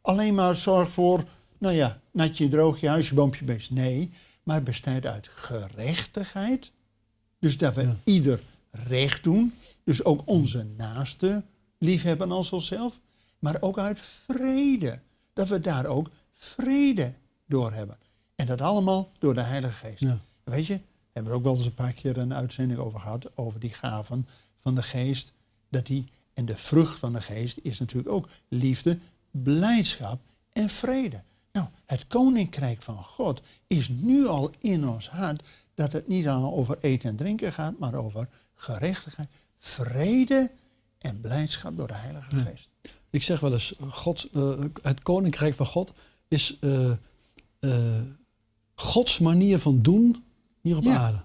Alleen 0.00 0.34
maar 0.34 0.56
zorg 0.56 0.90
voor, 0.90 1.24
nou 1.58 1.74
ja, 1.74 2.00
natje, 2.10 2.48
droogje, 2.48 2.88
huisje, 2.88 3.14
boompje, 3.14 3.44
beest. 3.44 3.70
Nee, 3.70 4.10
maar 4.42 4.54
het 4.54 4.64
bestaat 4.64 5.06
uit 5.06 5.28
gerechtigheid. 5.28 6.72
Dus 7.38 7.58
dat 7.58 7.74
we 7.74 7.82
Ja. 7.82 7.96
ieder 8.04 8.40
recht 8.70 9.22
doen. 9.22 9.54
Dus 9.84 10.04
ook 10.04 10.22
onze 10.24 10.66
naaste 10.76 11.42
liefhebben 11.78 12.30
als 12.32 12.52
onszelf. 12.52 13.00
Maar 13.38 13.56
ook 13.60 13.78
uit 13.78 14.00
vrede. 14.00 14.98
Dat 15.32 15.48
we 15.48 15.60
daar 15.60 15.86
ook 15.86 16.10
vrede 16.40 17.12
door 17.46 17.72
hebben. 17.72 17.98
En 18.36 18.46
dat 18.46 18.60
allemaal 18.60 19.10
door 19.18 19.34
de 19.34 19.40
Heilige 19.40 19.74
Geest. 19.86 20.00
Ja. 20.00 20.18
Weet 20.44 20.66
je, 20.66 20.80
hebben 21.12 21.22
we 21.22 21.28
er 21.30 21.34
ook 21.34 21.42
wel 21.42 21.56
eens 21.56 21.64
een 21.64 21.74
paar 21.74 21.92
keer 21.92 22.18
een 22.18 22.34
uitzending 22.34 22.78
over 22.80 23.00
gehad. 23.00 23.36
Over 23.36 23.60
die 23.60 23.72
gaven 23.72 24.26
van 24.62 24.74
de 24.74 24.82
geest. 24.82 25.32
Dat 25.68 25.86
die, 25.86 26.04
en 26.34 26.44
de 26.44 26.56
vrucht 26.56 26.98
van 26.98 27.12
de 27.12 27.20
geest 27.20 27.58
is 27.62 27.78
natuurlijk 27.78 28.14
ook 28.14 28.28
liefde, 28.48 28.98
blijdschap 29.30 30.20
en 30.52 30.68
vrede. 30.68 31.22
Nou, 31.52 31.66
het 31.86 32.06
koninkrijk 32.06 32.82
van 32.82 33.04
God 33.04 33.42
is 33.66 33.88
nu 33.88 34.26
al 34.26 34.50
in 34.58 34.88
ons 34.88 35.08
hart 35.08 35.42
dat 35.74 35.92
het 35.92 36.08
niet 36.08 36.28
al 36.28 36.52
over 36.54 36.78
eten 36.80 37.10
en 37.10 37.16
drinken 37.16 37.52
gaat, 37.52 37.78
maar 37.78 37.94
over 37.94 38.28
gerechtigheid, 38.54 39.28
vrede 39.58 40.50
en 40.98 41.20
blijdschap 41.20 41.76
door 41.76 41.86
de 41.86 41.94
Heilige 41.94 42.36
Ja. 42.36 42.42
Geest. 42.42 42.68
Ik 43.10 43.22
zeg 43.22 43.40
wel 43.40 43.52
eens, 43.52 43.74
God, 43.88 44.28
eh, 44.32 44.58
het 44.82 45.02
koninkrijk 45.02 45.54
van 45.54 45.66
God 45.66 45.92
is 46.30 46.58
eh, 46.60 46.90
eh, 47.58 48.00
Gods 48.74 49.18
manier 49.18 49.58
van 49.58 49.82
doen 49.82 50.24
hier 50.60 50.76
op 50.76 50.84
Ja. 50.84 50.98
aarde. 50.98 51.20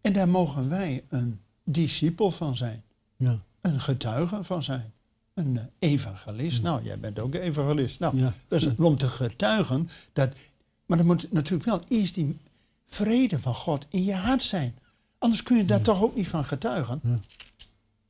En 0.00 0.12
daar 0.12 0.28
mogen 0.28 0.68
wij 0.68 1.04
een 1.08 1.40
discipel 1.64 2.30
van 2.30 2.56
zijn, 2.56 2.82
Ja. 3.16 3.38
een 3.60 3.80
getuige 3.80 4.44
van 4.44 4.62
zijn, 4.62 4.92
een 5.34 5.56
eh, 5.58 5.64
evangelist. 5.78 6.62
Nou, 6.62 6.84
jij 6.84 6.98
bent 6.98 7.18
ook 7.18 7.34
een 7.34 7.40
evangelist. 7.40 8.00
Nou, 8.00 8.16
Ja. 8.16 8.34
Dat 8.48 8.60
is 8.62 8.74
om 8.74 8.96
te 8.96 9.08
getuigen. 9.08 9.88
Dat, 10.12 10.32
maar 10.86 10.96
dan 10.98 11.06
moet 11.06 11.32
natuurlijk 11.32 11.68
wel 11.68 11.80
eerst 11.88 12.14
die 12.14 12.36
vrede 12.86 13.40
van 13.40 13.54
God 13.54 13.86
in 13.88 14.04
je 14.04 14.14
hart 14.14 14.42
zijn. 14.42 14.74
Anders 15.18 15.42
kun 15.42 15.56
je 15.56 15.64
daar 15.64 15.80
toch 15.82 16.02
ook 16.02 16.14
niet 16.16 16.28
van 16.28 16.44
getuigen. 16.44 17.00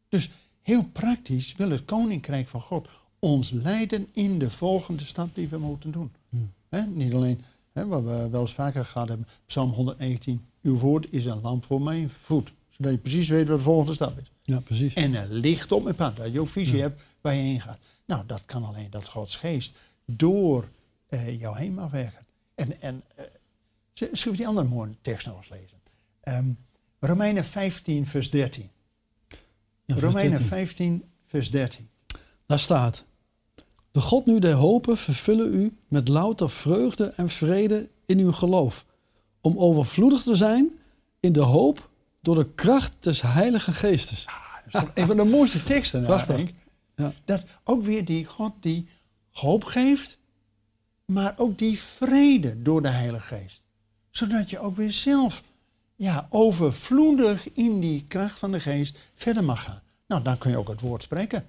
Dus 0.08 0.30
heel 0.62 0.84
praktisch 0.84 1.54
wil 1.56 1.70
het 1.70 1.84
koninkrijk 1.84 2.48
van 2.48 2.60
God 2.60 2.88
ons 3.18 3.50
leiden 3.50 4.08
in 4.12 4.38
de 4.38 4.50
volgende 4.50 5.04
stap 5.04 5.34
die 5.34 5.48
we 5.48 5.58
moeten 5.58 5.90
doen. 5.90 6.10
Niet 6.88 7.14
alleen 7.14 7.40
wat 7.72 8.02
we 8.02 8.28
wel 8.30 8.40
eens 8.40 8.54
vaker 8.54 8.84
gehad 8.84 9.08
hebben, 9.08 9.26
Psalm 9.46 9.70
119. 9.70 10.46
Uw 10.62 10.78
woord 10.78 11.06
is 11.12 11.24
een 11.24 11.40
lamp 11.40 11.64
voor 11.64 11.82
mijn 11.82 12.10
voet. 12.10 12.52
Zodat 12.68 12.92
je 12.92 12.98
precies 12.98 13.28
weet 13.28 13.48
wat 13.48 13.56
de 13.58 13.62
volgende 13.64 13.94
stap 13.94 14.18
is. 14.18 14.30
ja, 14.42 14.60
precies. 14.60 14.94
En 14.94 15.14
een 15.14 15.32
licht 15.32 15.72
op 15.72 15.82
mijn 15.82 15.94
pad, 15.94 16.16
dat 16.16 16.32
je 16.32 16.40
ook 16.40 16.48
visie 16.48 16.76
Ja. 16.76 16.82
hebt 16.82 17.02
waar 17.20 17.34
je 17.34 17.40
heen 17.40 17.60
gaat. 17.60 17.78
Nou, 18.04 18.26
dat 18.26 18.42
kan 18.46 18.64
alleen 18.64 18.90
dat 18.90 19.08
Gods 19.08 19.36
geest 19.36 19.72
door 20.06 20.68
eh, 21.08 21.40
jou 21.40 21.58
heen 21.58 21.74
mag 21.74 21.90
werken. 21.90 22.26
En, 22.54 22.80
en 22.80 23.02
eh, 23.14 23.24
zullen 23.92 24.30
we 24.30 24.36
die 24.36 24.46
andere 24.46 24.66
mooie 24.68 24.96
tekst 25.02 25.26
nog 25.26 25.36
eens 25.36 25.48
lezen? 25.48 25.78
Ehm, 26.20 26.48
Romeinen 27.00 27.44
15, 27.44 28.06
vers 28.06 28.30
13. 28.30 28.70
Ja, 29.84 29.94
Romeinen 29.94 30.30
13. 30.30 30.46
15, 30.46 31.04
vers 31.24 31.50
13. 31.50 31.88
Daar 32.46 32.58
staat: 32.58 33.04
De 33.98 34.04
God 34.04 34.26
nu 34.26 34.38
der 34.38 34.54
hopen 34.54 34.96
vervullen 34.96 35.54
u 35.54 35.76
met 35.88 36.08
louter 36.08 36.50
vreugde 36.50 37.12
en 37.16 37.28
vrede 37.28 37.88
in 38.06 38.18
uw 38.18 38.32
geloof, 38.32 38.86
om 39.40 39.58
overvloedig 39.58 40.22
te 40.22 40.36
zijn 40.36 40.70
in 41.20 41.32
de 41.32 41.40
hoop 41.40 41.90
door 42.20 42.34
de 42.34 42.48
kracht 42.54 42.96
des 43.00 43.22
Heilige 43.22 43.72
Geestes. 43.72 44.26
Dat 44.70 44.82
is 44.82 44.88
een 44.94 45.06
van 45.06 45.16
de 45.16 45.24
mooiste 45.24 45.62
teksten, 45.62 46.02
Prachtig. 46.02 46.36
denk 46.36 46.48
ik. 46.48 46.54
Ja. 46.96 47.12
Dat 47.24 47.44
ook 47.64 47.82
weer 47.82 48.04
die 48.04 48.24
God 48.24 48.52
die 48.60 48.88
hoop 49.30 49.64
geeft, 49.64 50.18
maar 51.04 51.34
ook 51.36 51.58
die 51.58 51.78
vrede 51.78 52.62
door 52.62 52.82
de 52.82 52.88
Heilige 52.88 53.36
Geest. 53.36 53.62
Zodat 54.10 54.50
je 54.50 54.58
ook 54.58 54.76
weer 54.76 54.92
zelf 54.92 55.42
ja, 55.96 56.26
overvloedig 56.30 57.52
in 57.52 57.80
die 57.80 58.04
kracht 58.08 58.38
van 58.38 58.52
de 58.52 58.60
Geest 58.60 58.98
verder 59.14 59.44
mag 59.44 59.62
gaan. 59.62 59.80
Nou, 60.06 60.22
dan 60.22 60.38
kun 60.38 60.50
je 60.50 60.56
ook 60.56 60.68
het 60.68 60.80
woord 60.80 61.02
spreken. 61.02 61.46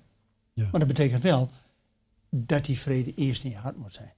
Ja. 0.53 0.67
Maar 0.71 0.79
dat 0.79 0.89
betekent 0.89 1.23
wel 1.23 1.49
dat 2.29 2.65
die 2.65 2.79
vrede 2.79 3.13
eerst 3.13 3.43
in 3.43 3.49
je 3.49 3.55
hart 3.57 3.77
moet 3.77 3.93
zijn. 3.93 4.13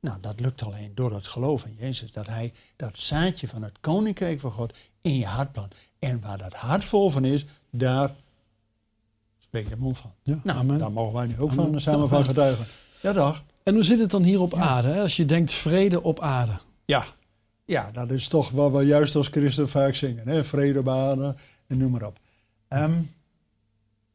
Nou, 0.00 0.20
dat 0.20 0.40
lukt 0.40 0.62
alleen 0.62 0.94
door 0.94 1.14
het 1.14 1.26
geloof 1.26 1.64
in 1.64 1.74
Jezus. 1.78 2.12
Dat 2.12 2.26
hij 2.26 2.52
dat 2.76 2.98
zaadje 2.98 3.48
van 3.48 3.62
het 3.62 3.80
koninkrijk 3.80 4.40
van 4.40 4.50
God 4.52 4.76
in 5.00 5.18
je 5.18 5.26
hart 5.26 5.52
plant. 5.52 5.74
En 5.98 6.20
waar 6.20 6.38
dat 6.38 6.52
hart 6.54 6.84
vol 6.84 7.10
van 7.10 7.24
is, 7.24 7.44
daar 7.70 8.14
spreekt 9.38 9.70
de 9.70 9.76
mond 9.76 9.98
van. 9.98 10.12
Ja, 10.22 10.38
Nou, 10.44 10.58
amen. 10.58 10.78
daar 10.78 10.92
mogen 10.92 11.14
wij 11.14 11.26
nu 11.26 11.38
ook 11.38 11.50
Amen. 11.50 11.70
van 11.70 11.80
samen 11.80 12.08
van 12.08 12.24
getuigen. 12.24 12.66
Ja, 13.02 13.12
dag. 13.12 13.44
En 13.62 13.74
hoe 13.74 13.82
zit 13.82 14.00
het 14.00 14.10
dan 14.10 14.22
hier 14.22 14.40
op 14.40 14.52
Ja. 14.52 14.58
aarde? 14.58 14.88
Hè? 14.88 15.00
Als 15.00 15.16
je 15.16 15.24
denkt 15.24 15.52
vrede 15.52 16.02
op 16.02 16.20
aarde. 16.20 16.52
Ja. 16.84 17.04
ja, 17.64 17.90
dat 17.90 18.10
is 18.10 18.28
toch 18.28 18.50
wat 18.50 18.72
we 18.72 18.82
juist 18.82 19.14
als 19.16 19.28
christen 19.28 19.68
vaak 19.68 19.94
zingen. 19.94 20.28
Hè? 20.28 20.44
Vrede 20.44 20.82
banen 20.82 21.36
en 21.66 21.78
noem 21.78 21.90
maar 21.90 22.06
op. 22.06 22.18
Ehm, 22.68 23.00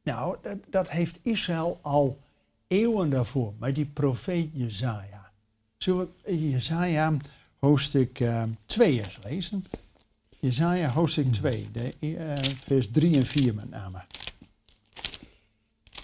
nou, 0.04 0.38
dat, 0.42 0.58
dat 0.70 0.90
heeft 0.90 1.20
Israël 1.22 1.80
al 1.82 2.18
eeuwen 2.72 3.10
daarvoor. 3.10 3.54
Maar 3.60 3.74
die 3.74 3.86
profeet 3.86 4.50
Jezaja. 4.54 5.32
Zullen 5.78 6.14
we 6.24 6.50
Jezaja 6.50 7.18
hoofdstuk 7.60 8.24
2 8.66 9.00
eens 9.04 9.20
lezen? 9.24 9.66
Jezaja 10.40 10.90
hoofdstuk 10.90 11.32
2, 11.34 11.70
de, 11.72 11.96
eh, 12.00 12.56
vers 12.60 12.92
3 12.92 13.16
en 13.16 13.26
4 13.26 13.54
met 13.54 13.70
name. 13.70 14.02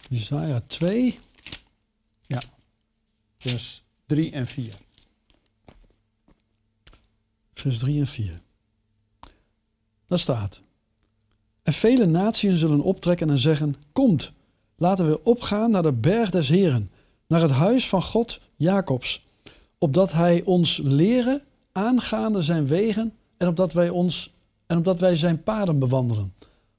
Jesaja 0.09 0.61
2, 0.67 1.19
Vers 3.37 3.83
3 4.05 4.31
en 4.31 4.47
4. 4.47 4.73
vers 7.53 7.79
3 7.79 7.99
en 7.99 8.07
4. 8.07 8.39
Daar 10.05 10.19
staat. 10.19 10.61
En 11.63 11.73
vele 11.73 12.05
naties 12.05 12.59
zullen 12.59 12.81
optrekken 12.81 13.29
en 13.29 13.37
zeggen: 13.37 13.75
Komt, 13.91 14.31
laten 14.77 15.07
we 15.07 15.23
opgaan 15.23 15.71
naar 15.71 15.81
de 15.83 15.93
berg 15.93 16.29
des 16.29 16.49
Heren, 16.49 16.91
naar 17.27 17.41
het 17.41 17.51
huis 17.51 17.89
van 17.89 18.01
God 18.01 18.39
Jacobs, 18.55 19.25
opdat 19.77 20.11
hij 20.11 20.41
ons 20.45 20.79
leren 20.83 21.41
aangaande 21.71 22.41
zijn 22.41 22.67
wegen 22.67 23.13
en 23.37 23.47
opdat 23.47 23.73
wij 23.73 23.89
ons 23.89 24.33
en 24.65 24.77
opdat 24.77 24.99
wij 24.99 25.15
zijn 25.15 25.43
paden 25.43 25.79
bewandelen. 25.79 26.33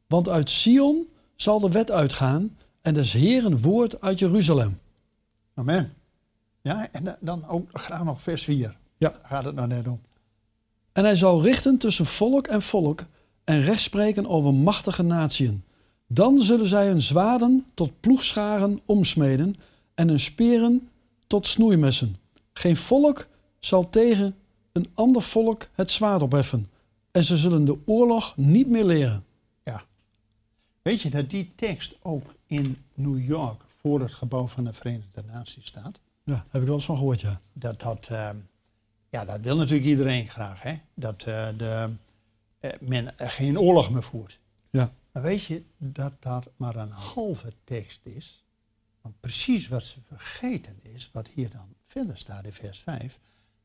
Want 0.07 0.28
uit 0.28 0.50
Sion 0.50 1.07
zal 1.37 1.61
de 1.61 1.71
wet 1.71 1.90
uitgaan 1.90 2.57
en 2.83 2.95
des 2.95 3.12
Heren 3.12 3.61
woord 3.61 4.00
uit 4.00 4.19
Jeruzalem. 4.19 4.78
Amen. 5.55 5.93
Ja, 6.62 6.88
en 6.93 7.05
da- 7.05 7.19
dan 7.21 7.49
ook 7.49 7.69
graag 7.73 8.05
nog 8.05 8.21
vers 8.21 8.45
4. 8.45 8.76
Ja. 8.97 9.09
Daar 9.09 9.21
gaat 9.23 9.45
het 9.45 9.55
nou 9.55 9.69
net 9.69 9.88
om. 9.88 10.00
En 10.93 11.05
hij 11.05 11.14
zal 11.17 11.43
richten 11.43 11.78
tussen 11.78 12.07
volk 12.07 12.47
en 12.47 12.62
volk 12.62 13.05
en 13.45 13.61
recht 13.61 13.81
spreken 13.81 14.26
over 14.26 14.55
machtige 14.55 15.02
natieën. 15.02 15.62
Dan 16.09 16.38
zullen 16.38 16.67
zij 16.67 16.87
hun 16.87 17.03
zwaarden 17.03 17.67
tot 17.75 18.00
ploegscharen 18.00 18.81
omsmeden 18.85 19.57
en 19.95 20.09
hun 20.09 20.21
speren 20.21 20.88
tot 21.27 21.47
snoeimessen. 21.47 22.17
Geen 22.53 22.77
volk 22.77 23.27
zal 23.59 23.88
tegen 23.88 24.35
een 24.73 24.88
ander 24.95 25.23
volk 25.23 25.69
het 25.73 25.91
zwaard 25.91 26.23
opheffen. 26.23 26.71
En 27.11 27.25
ze 27.25 27.37
zullen 27.37 27.65
de 27.65 27.79
oorlog 27.85 28.37
niet 28.37 28.69
meer 28.69 28.85
leren. 28.85 29.25
Weet 30.88 31.03
je 31.03 31.11
dat 31.11 31.31
die 31.31 31.53
tekst 31.55 31.97
ook 32.03 32.35
in 32.47 32.77
New 32.95 33.27
York 33.27 33.61
voor 33.67 34.00
het 34.00 34.12
gebouw 34.12 34.47
van 34.47 34.65
de 34.65 34.73
Verenigde 34.73 35.23
Naties 35.33 35.67
staat? 35.67 36.00
Ja, 36.25 36.45
heb 36.50 36.61
ik 36.61 36.67
wel 36.67 36.77
eens 36.77 36.85
van 36.85 36.97
gehoord, 36.97 37.21
ja. 37.21 37.41
Dat, 37.53 37.81
dat, 37.81 38.09
eh, 38.11 38.31
ja, 39.11 39.25
dat 39.25 39.41
wil 39.41 39.57
natuurlijk 39.57 39.88
iedereen 39.88 40.29
graag, 40.29 40.62
hè? 40.62 40.79
dat 40.95 41.23
eh, 41.23 41.49
de, 41.57 41.88
eh, 42.59 42.71
men 42.81 43.15
geen 43.17 43.59
oorlog 43.59 43.91
meer 43.91 44.03
voert. 44.03 44.38
Ja. 44.71 44.93
Maar 45.19 45.27
weet 45.27 45.45
je 45.45 45.63
dat 45.79 46.13
dat 46.21 46.51
maar 46.57 46.77
een 46.77 46.91
halve 46.91 47.53
tekst 47.65 48.01
is? 48.07 48.45
Want 49.03 49.21
precies 49.21 49.69
wat 49.69 49.85
ze 49.85 49.99
vergeten 50.05 50.79
is, 50.83 51.11
wat 51.13 51.29
hier 51.35 51.51
dan 51.51 51.75
verder 51.85 52.19
staat 52.19 52.45
in 52.45 52.53
vers 52.53 52.81
5. 52.81 53.19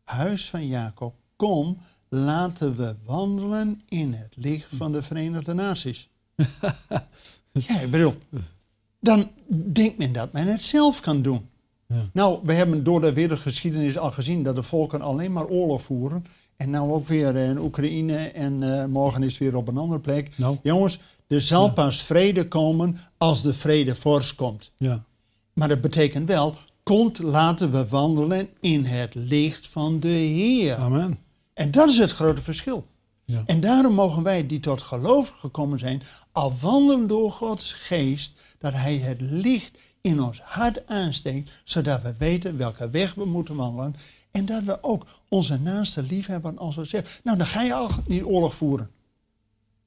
Huis 0.03 0.49
van 0.49 0.67
Jacob, 0.67 1.15
kom, 1.35 1.77
laten 2.09 2.75
we 2.75 2.95
wandelen 3.05 3.81
in 3.87 4.13
het 4.13 4.35
licht 4.35 4.75
van 4.75 4.91
de 4.91 5.01
Verenigde 5.01 5.53
Naties. 5.53 6.09
ja, 7.67 7.79
ik 7.79 7.91
bedoel, 7.91 8.13
dan 8.99 9.31
denkt 9.73 9.97
men 9.97 10.11
dat 10.11 10.31
men 10.31 10.47
het 10.47 10.63
zelf 10.63 10.99
kan 10.99 11.21
doen. 11.21 11.49
Ja. 11.87 12.09
Nou, 12.13 12.39
we 12.43 12.53
hebben 12.53 12.83
door 12.83 13.01
de 13.01 13.13
wereldgeschiedenis 13.13 13.97
al 13.97 14.11
gezien 14.11 14.43
dat 14.43 14.55
de 14.55 14.63
volken 14.63 15.01
alleen 15.01 15.31
maar 15.31 15.47
oorlog 15.47 15.81
voeren. 15.81 16.25
En 16.55 16.69
nou 16.69 16.91
ook 16.91 17.07
weer 17.07 17.35
in 17.35 17.59
Oekraïne 17.59 18.17
en 18.17 18.63
eh, 18.63 18.85
morgen 18.85 19.23
is 19.23 19.31
het 19.31 19.41
weer 19.41 19.55
op 19.55 19.67
een 19.67 19.77
andere 19.77 19.99
plek. 19.99 20.37
Nou, 20.37 20.57
Jongens, 20.61 20.99
er 21.27 21.41
zal 21.41 21.73
pas 21.73 22.03
vrede 22.03 22.47
komen 22.47 22.97
als 23.17 23.41
de 23.41 23.53
vrede 23.53 23.95
fors 23.95 24.35
komt. 24.35 24.71
ja. 24.77 25.03
Maar 25.53 25.67
dat 25.67 25.81
betekent 25.81 26.27
wel, 26.27 26.55
komt 26.83 27.19
laten 27.19 27.71
we 27.71 27.87
wandelen 27.87 28.49
in 28.59 28.85
het 28.85 29.15
licht 29.15 29.67
van 29.67 29.99
de 29.99 30.07
Heer. 30.07 30.75
Amen. 30.75 31.19
En 31.53 31.71
dat 31.71 31.89
is 31.89 31.97
het 31.97 32.11
grote 32.11 32.41
verschil. 32.41 32.85
Ja. 33.25 33.43
En 33.45 33.59
daarom 33.59 33.93
mogen 33.93 34.23
wij 34.23 34.47
die 34.47 34.59
tot 34.59 34.81
geloof 34.81 35.29
gekomen 35.29 35.79
zijn, 35.79 36.01
al 36.31 36.53
wandelen 36.61 37.07
door 37.07 37.31
Gods 37.31 37.73
geest, 37.73 38.33
dat 38.57 38.73
Hij 38.73 38.97
het 38.97 39.21
licht 39.21 39.77
in 40.01 40.21
ons 40.21 40.41
hart 40.41 40.87
aansteekt, 40.87 41.51
zodat 41.63 42.01
we 42.01 42.13
weten 42.17 42.57
welke 42.57 42.89
weg 42.89 43.13
we 43.13 43.25
moeten 43.25 43.55
wandelen. 43.55 43.95
En 44.31 44.45
dat 44.45 44.63
we 44.63 44.83
ook 44.83 45.05
onze 45.29 45.59
naaste 45.59 46.03
lief 46.03 46.25
hebben 46.25 46.57
als 46.57 46.75
we 46.75 46.85
zeggen. 46.85 47.21
Nou, 47.23 47.37
dan 47.37 47.47
ga 47.47 47.61
je 47.61 47.73
al 47.73 47.89
niet 48.07 48.23
oorlog 48.23 48.55
voeren. 48.55 48.89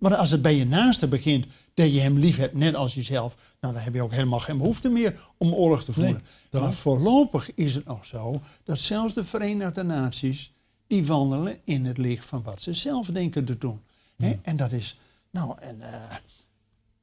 Maar 0.09 0.17
als 0.17 0.31
het 0.31 0.43
bij 0.43 0.57
je 0.57 0.67
naaste 0.67 1.09
begint, 1.09 1.47
dat 1.75 1.93
je 1.93 2.01
hem 2.01 2.19
lief 2.19 2.37
hebt, 2.37 2.55
net 2.55 2.75
als 2.75 2.95
jezelf, 2.95 3.37
nou, 3.61 3.75
dan 3.75 3.83
heb 3.83 3.95
je 3.95 4.03
ook 4.03 4.11
helemaal 4.11 4.41
geen 4.41 4.59
behoefte 4.59 4.89
meer 4.89 5.21
om 5.37 5.53
oorlog 5.53 5.85
te 5.85 5.93
voeren. 5.93 6.23
Nee, 6.51 6.63
maar 6.63 6.73
voorlopig 6.73 7.55
is 7.55 7.75
het 7.75 7.85
nog 7.85 8.05
zo 8.05 8.41
dat 8.65 8.81
zelfs 8.81 9.15
de 9.15 9.25
Verenigde 9.25 9.83
Naties, 9.83 10.53
die 10.87 11.07
wandelen 11.07 11.59
in 11.65 11.85
het 11.85 11.99
licht 11.99 12.27
van 12.27 12.43
wat 12.43 12.63
ze 12.63 12.75
zelf 12.75 13.07
denken 13.07 13.45
te 13.45 13.59
doen. 13.59 13.81
Hè? 14.17 14.39
En 14.43 14.57
dat 14.57 14.73
is, 14.73 14.99
nou, 15.31 15.55
en, 15.61 15.81
eh, 15.81 16.17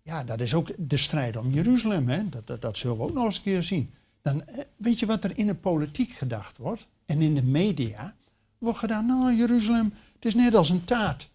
ja, 0.01 0.24
dat 0.24 0.41
is 0.41 0.53
ook 0.53 0.72
de 0.77 0.98
strijd 0.98 1.38
om 1.38 1.51
Jeruzalem. 1.51 2.10
Hè? 2.10 2.29
Dat, 2.29 2.48
dat, 2.48 2.62
dat 2.62 2.77
zullen 2.77 2.98
we 2.98 3.03
ook 3.03 3.13
nog 3.13 3.25
eens 3.25 3.38
een 3.38 3.43
keer 3.43 3.63
zien. 3.63 3.93
Dan, 4.22 4.45
eh, 4.45 4.63
weet 4.77 5.00
je 5.00 5.05
wat 5.05 5.24
er 5.24 5.38
in 5.38 5.48
de 5.48 5.55
politiek 5.55 6.12
gedacht 6.12 6.57
wordt 6.57 6.88
en 7.05 7.22
in 7.22 7.36
de 7.36 7.43
media? 7.43 8.15
Wordt 8.57 8.79
gedaan, 8.79 9.05
nou, 9.05 9.36
Jeruzalem, 9.36 9.93
het 10.15 10.25
is 10.25 10.36
net 10.36 10.55
als 10.55 10.69
een 10.69 10.83
taart. 10.83 11.29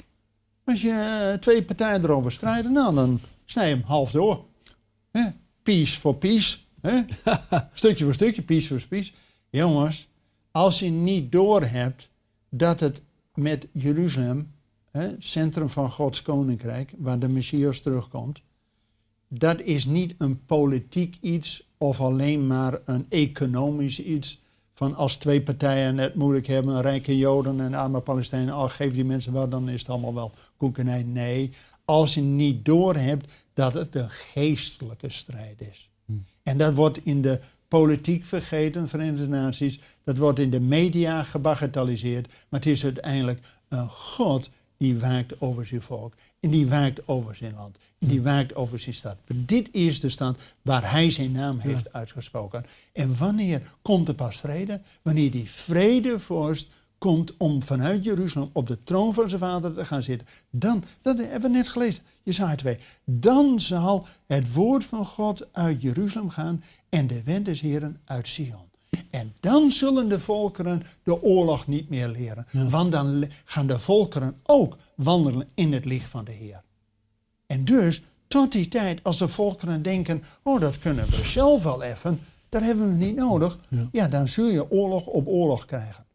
Als 0.69 0.83
je 0.83 1.31
eh, 1.33 1.39
twee 1.39 1.65
partijen 1.65 2.03
erover 2.03 2.33
strijden, 2.33 2.73
nou, 2.73 2.95
dan 2.95 3.21
snij 3.45 3.69
je 3.69 3.75
hem 3.75 3.85
half 3.85 4.11
door. 4.11 4.45
Peace 5.63 5.99
for 5.99 6.17
peace. 6.17 6.59
Hè? 6.81 7.01
stukje 7.73 8.05
voor 8.05 8.15
stukje, 8.15 8.43
piece 8.43 8.69
voor 8.69 8.89
piece. 8.89 9.13
Jongens, 9.51 10.09
als 10.51 10.79
je 10.79 10.89
niet 10.89 11.33
doorhebt 11.33 12.11
dat 12.49 12.81
het 12.81 13.03
met 13.35 13.69
Jeruzalem, 13.73 14.53
hè, 14.91 15.15
centrum 15.19 15.69
van 15.69 15.91
Gods 15.91 16.23
koninkrijk, 16.23 16.93
waar 16.97 17.19
de 17.19 17.29
Messias 17.29 17.81
terugkomt, 17.81 18.43
dat 19.29 19.61
is 19.61 19.85
niet 19.85 20.15
een 20.19 20.45
politiek 20.47 21.17
iets 21.21 21.69
of 21.79 22.01
alleen 22.01 22.47
maar 22.47 22.79
een 22.85 23.07
economisch 23.09 24.01
iets. 24.01 24.43
Van 24.79 24.95
als 24.95 25.17
twee 25.17 25.43
partijen 25.43 25.99
het 25.99 26.15
moeilijk 26.15 26.47
hebben, 26.47 26.81
rijke 26.81 27.17
Joden 27.17 27.61
en 27.61 27.75
arme 27.75 28.01
Palestijnen, 28.01 28.55
al 28.55 28.69
geef 28.69 28.93
die 28.93 29.05
mensen 29.05 29.33
wel, 29.33 29.49
dan 29.49 29.69
is 29.69 29.81
het 29.81 29.89
allemaal 29.89 30.15
wel 30.15 30.33
koekenij. 30.57 31.03
Nee, 31.03 31.51
als 31.85 32.15
je 32.15 32.21
niet 32.21 32.65
doorhebt 32.65 33.33
dat 33.55 33.75
het 33.75 33.95
een 33.95 34.11
geestelijke 34.11 35.11
strijd 35.11 35.61
is. 35.61 35.91
En 36.43 36.59
dat 36.59 36.75
wordt 36.75 37.05
in 37.05 37.23
de 37.23 37.41
politiek 37.69 38.25
vergeten, 38.25 38.89
Verenigde 38.89 39.29
Naties. 39.29 39.81
Dat 40.05 40.19
wordt 40.19 40.39
in 40.39 40.51
de 40.51 40.61
media 40.61 41.23
gebagatelliseerd. 41.23 42.27
Maar 42.27 42.61
het 42.61 42.69
is 42.69 42.85
uiteindelijk 42.85 43.41
een 43.69 43.89
God 43.89 44.51
die 44.79 44.99
waakt 44.99 45.41
over 45.41 45.67
zijn 45.67 45.83
volk. 45.83 46.15
En 46.41 46.51
die 46.51 46.69
waakt 46.69 47.09
over 47.09 47.37
zijn 47.37 47.55
land. 47.55 47.79
En 47.99 48.09
die 48.09 48.23
waakt 48.23 48.55
over 48.55 48.81
zijn 48.81 48.95
stad. 48.95 49.17
Want 49.27 49.49
dit 49.49 49.69
is 49.73 50.01
de 50.01 50.09
stad 50.09 50.39
waar 50.63 50.91
hij 50.91 51.11
zijn 51.11 51.33
naam 51.33 51.59
heeft 51.59 51.93
uitgesproken. 51.93 52.65
En 52.93 53.17
wanneer 53.17 53.73
komt 53.83 54.09
er 54.09 54.15
pas 54.15 54.37
vrede? 54.37 54.81
Wanneer 55.03 55.31
die 55.31 55.51
vredevorst 55.51 56.67
komt 56.99 57.37
om 57.37 57.63
vanuit 57.63 58.05
Jeruzalem 58.05 58.51
op 58.53 58.67
de 58.67 58.85
troon 58.85 59.15
van 59.15 59.29
zijn 59.29 59.41
vader 59.41 59.75
te 59.75 59.85
gaan 59.85 60.03
zitten. 60.03 60.27
Dan, 60.51 60.85
dat 61.03 61.19
hebben 61.19 61.51
we 61.51 61.57
net 61.57 61.69
gelezen, 61.69 62.03
Jesaja 62.23 62.55
2. 62.55 62.79
Dan 63.05 63.61
zal 63.61 64.07
het 64.27 64.53
woord 64.53 64.85
van 64.85 65.05
God 65.05 65.53
uit 65.53 65.83
Jeruzalem 65.83 66.31
gaan 66.31 66.63
en 66.89 67.07
de 67.07 67.23
wet 67.23 67.45
des 67.45 67.61
Heren 67.61 68.01
uit 68.05 68.29
Sion. 68.29 68.68
En 69.11 69.35
dan 69.41 69.71
zullen 69.71 70.09
de 70.09 70.21
volkeren 70.21 70.83
de 71.03 71.23
oorlog 71.23 71.67
niet 71.67 71.89
meer 71.89 72.09
leren. 72.09 72.47
Ja. 72.51 72.69
Want 72.69 72.93
dan 72.93 73.29
gaan 73.45 73.67
de 73.67 73.79
volkeren 73.79 74.41
ook 74.43 74.77
wandelen 74.95 75.49
in 75.55 75.73
het 75.73 75.85
licht 75.85 76.09
van 76.09 76.25
de 76.25 76.33
Heer. 76.33 76.63
En 77.47 77.65
dus, 77.65 78.03
tot 78.27 78.53
die 78.53 78.69
tijd, 78.69 79.03
als 79.03 79.19
de 79.19 79.29
volkeren 79.29 79.83
denken, 79.83 80.23
oh 80.43 80.61
dat 80.61 80.79
kunnen 80.79 81.11
we 81.11 81.25
zelf 81.25 81.63
wel 81.63 81.83
even, 81.83 82.21
dat 82.49 82.63
hebben 82.63 82.89
we 82.89 82.95
niet 82.95 83.17
nodig. 83.17 83.59
Ja. 83.69 83.89
Ja, 83.93 84.09
dan 84.09 84.29
zul 84.29 84.49
je 84.49 84.71
oorlog 84.71 85.07
op 85.07 85.27
oorlog 85.27 85.65
krijgen. 85.65 86.07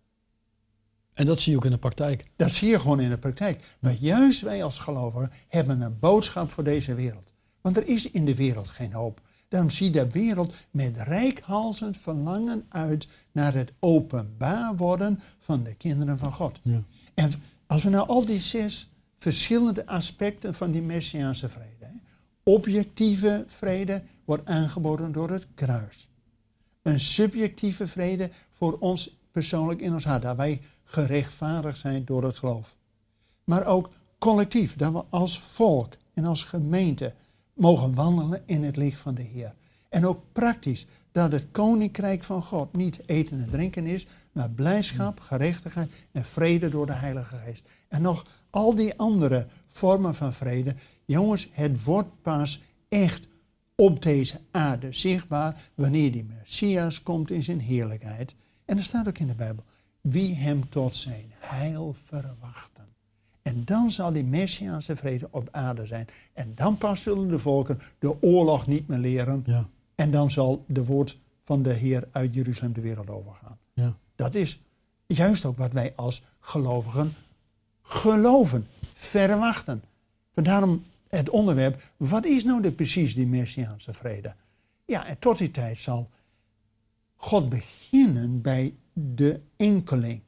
En 1.13 1.25
dat 1.25 1.39
zie 1.39 1.51
je 1.51 1.57
ook 1.57 1.65
in 1.65 1.71
de 1.71 1.77
praktijk. 1.77 2.25
Dat 2.35 2.51
zie 2.51 2.69
je 2.69 2.79
gewoon 2.79 2.99
in 2.99 3.09
de 3.09 3.17
praktijk. 3.17 3.63
Maar 3.79 3.95
juist 3.99 4.41
wij 4.41 4.63
als 4.63 4.77
gelovigen 4.77 5.31
hebben 5.47 5.81
een 5.81 5.99
boodschap 5.99 6.51
voor 6.51 6.63
deze 6.63 6.93
wereld. 6.93 7.31
Want 7.61 7.77
er 7.77 7.87
is 7.87 8.11
in 8.11 8.25
de 8.25 8.35
wereld 8.35 8.69
geen 8.69 8.93
hoop. 8.93 9.21
Daarom 9.53 9.71
zie 9.71 9.89
de 9.89 10.09
wereld 10.09 10.53
met 10.71 10.97
rijkhalsend 10.97 11.97
verlangen 11.97 12.65
uit 12.69 13.07
naar 13.31 13.53
het 13.53 13.73
openbaar 13.79 14.75
worden 14.75 15.19
van 15.39 15.63
de 15.63 15.75
kinderen 15.75 16.17
van 16.17 16.33
God. 16.33 16.59
Ja. 16.63 16.83
En 17.13 17.31
als 17.67 17.83
we 17.83 17.89
nou 17.89 18.07
al 18.07 18.25
die 18.25 18.41
zes 18.41 18.91
verschillende 19.17 19.85
aspecten 19.85 20.53
van 20.53 20.71
die 20.71 20.81
Messiaanse 20.81 21.49
vrede. 21.49 21.85
Hè, 21.85 21.91
objectieve 22.43 23.43
vrede 23.47 24.03
wordt 24.25 24.45
aangeboden 24.45 25.11
door 25.11 25.29
het 25.29 25.47
kruis. 25.53 26.09
Een 26.81 26.99
subjectieve 26.99 27.87
vrede 27.87 28.29
voor 28.49 28.77
ons 28.79 29.17
persoonlijk 29.31 29.81
in 29.81 29.93
ons 29.93 30.03
hart. 30.03 30.21
Dat 30.21 30.37
wij 30.37 30.61
gerechtvaardigd 30.83 31.79
zijn 31.79 32.05
door 32.05 32.23
het 32.23 32.37
geloof. 32.37 32.75
Maar 33.43 33.65
ook 33.65 33.89
collectief, 34.19 34.75
dat 34.75 34.93
we 34.93 35.03
als 35.09 35.39
volk 35.39 35.93
en 36.13 36.25
als 36.25 36.43
gemeente 36.43 37.13
mogen 37.63 37.95
wandelen 37.95 38.43
in 38.45 38.63
het 38.63 38.75
licht 38.75 38.99
van 38.99 39.15
de 39.15 39.21
Heer. 39.21 39.53
En 39.89 40.05
ook 40.05 40.23
praktisch, 40.31 40.85
dat 41.11 41.31
het 41.31 41.45
koninkrijk 41.51 42.23
van 42.23 42.41
God 42.41 42.75
niet 42.75 42.99
eten 43.05 43.39
en 43.39 43.49
drinken 43.49 43.85
is, 43.85 44.07
maar 44.31 44.49
blijdschap, 44.49 45.19
gerechtigheid 45.19 45.91
en 46.11 46.25
vrede 46.25 46.69
door 46.69 46.85
de 46.85 46.93
Heilige 46.93 47.35
Geest. 47.35 47.69
En 47.87 48.01
nog 48.01 48.25
al 48.49 48.75
die 48.75 48.97
andere 48.97 49.47
vormen 49.67 50.15
van 50.15 50.33
vrede. 50.33 50.75
Jongens, 51.05 51.49
het 51.51 51.83
wordt 51.83 52.21
pas 52.21 52.61
echt 52.89 53.27
op 53.75 54.01
deze 54.01 54.39
aarde 54.51 54.93
zichtbaar 54.93 55.69
wanneer 55.75 56.11
die 56.11 56.25
Messias 56.39 57.03
komt 57.03 57.31
in 57.31 57.43
zijn 57.43 57.59
heerlijkheid. 57.59 58.35
En 58.65 58.77
er 58.77 58.83
staat 58.83 59.07
ook 59.07 59.17
in 59.17 59.27
de 59.27 59.35
Bijbel, 59.35 59.63
wie 60.01 60.35
hem 60.35 60.69
tot 60.69 60.95
zijn 60.95 61.33
heil 61.39 61.95
verwachten. 62.05 62.72
En 63.43 63.65
dan 63.65 63.91
zal 63.91 64.11
die 64.13 64.23
Messiaanse 64.23 64.95
vrede 64.95 65.27
op 65.31 65.47
aarde 65.51 65.85
zijn. 65.85 66.07
En 66.33 66.51
dan 66.55 66.77
pas 66.77 67.01
zullen 67.01 67.27
de 67.27 67.39
volken 67.39 67.79
de 67.99 68.21
oorlog 68.21 68.67
niet 68.67 68.87
meer 68.87 68.97
leren. 68.97 69.43
Ja. 69.45 69.67
En 69.95 70.11
dan 70.11 70.31
zal 70.31 70.63
de 70.67 70.85
woord 70.85 71.17
van 71.43 71.63
de 71.63 71.73
Heer 71.73 72.07
uit 72.11 72.33
Jeruzalem 72.33 72.73
de 72.73 72.81
wereld 72.81 73.09
overgaan. 73.09 73.57
Ja. 73.73 73.95
Dat 74.15 74.35
is 74.35 74.61
juist 75.07 75.45
ook 75.45 75.57
wat 75.57 75.73
wij 75.73 75.93
als 75.95 76.23
gelovigen 76.39 77.13
geloven, 77.83 78.67
verwachten. 78.93 79.83
Daarom 80.33 80.83
het 81.07 81.29
onderwerp, 81.29 81.81
wat 81.97 82.25
is 82.25 82.43
nou 82.43 82.61
de, 82.61 82.71
precies 82.71 83.15
die 83.15 83.27
Messiaanse 83.27 83.93
vrede? 83.93 84.35
Ja, 84.85 85.05
en 85.05 85.19
tot 85.19 85.37
die 85.37 85.51
tijd 85.51 85.77
zal 85.77 86.09
God 87.15 87.49
beginnen 87.49 88.41
bij 88.41 88.75
de 88.93 89.39
enkeling. 89.57 90.21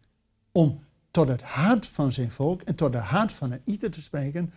Om 0.52 0.80
tot 1.16 1.28
het 1.28 1.42
hart 1.42 1.88
van 1.88 2.14
zijn 2.14 2.32
volk 2.32 2.62
en 2.62 2.76
tot 2.76 2.94
het 2.94 3.04
hart 3.04 3.32
van 3.32 3.52
een 3.52 3.62
ieder 3.64 3.92
te 3.92 4.02
spreken. 4.02 4.52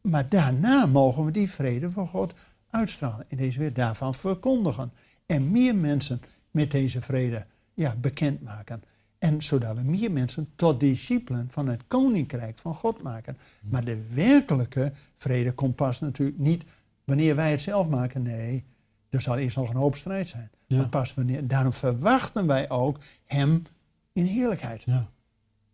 Maar 0.00 0.28
daarna 0.28 0.86
mogen 0.86 1.24
we 1.24 1.30
die 1.30 1.50
vrede 1.50 1.90
van 1.90 2.06
God 2.06 2.34
uitstralen 2.70 3.24
in 3.28 3.36
deze 3.36 3.58
wereld, 3.58 3.76
daarvan 3.76 4.14
verkondigen. 4.14 4.92
En 5.26 5.50
meer 5.50 5.76
mensen 5.76 6.20
met 6.50 6.70
deze 6.70 7.00
vrede 7.00 7.46
ja, 7.74 7.94
bekendmaken. 7.96 8.82
En 9.18 9.42
zodat 9.42 9.76
we 9.76 9.82
meer 9.82 10.12
mensen 10.12 10.48
tot 10.56 10.80
discipelen 10.80 11.46
van 11.50 11.68
het 11.68 11.82
koninkrijk 11.88 12.58
van 12.58 12.74
God 12.74 13.02
maken. 13.02 13.36
Maar 13.62 13.84
de 13.84 14.02
werkelijke 14.14 14.92
vrede 15.14 15.52
komt 15.52 15.76
pas 15.76 16.00
natuurlijk 16.00 16.38
niet 16.38 16.64
wanneer 17.04 17.36
wij 17.36 17.50
het 17.50 17.62
zelf 17.62 17.88
maken. 17.88 18.22
Nee, 18.22 18.64
er 19.10 19.22
zal 19.22 19.36
eerst 19.36 19.56
nog 19.56 19.68
een 19.68 19.76
hoop 19.76 19.96
strijd 19.96 20.28
zijn. 20.28 20.50
Ja. 20.66 20.76
Maar 20.76 20.88
pas 20.88 21.14
wanneer, 21.14 21.46
daarom 21.46 21.72
verwachten 21.72 22.46
wij 22.46 22.70
ook 22.70 22.98
hem 23.24 23.62
in 24.12 24.24
heerlijkheid. 24.24 24.82
Ja. 24.82 25.08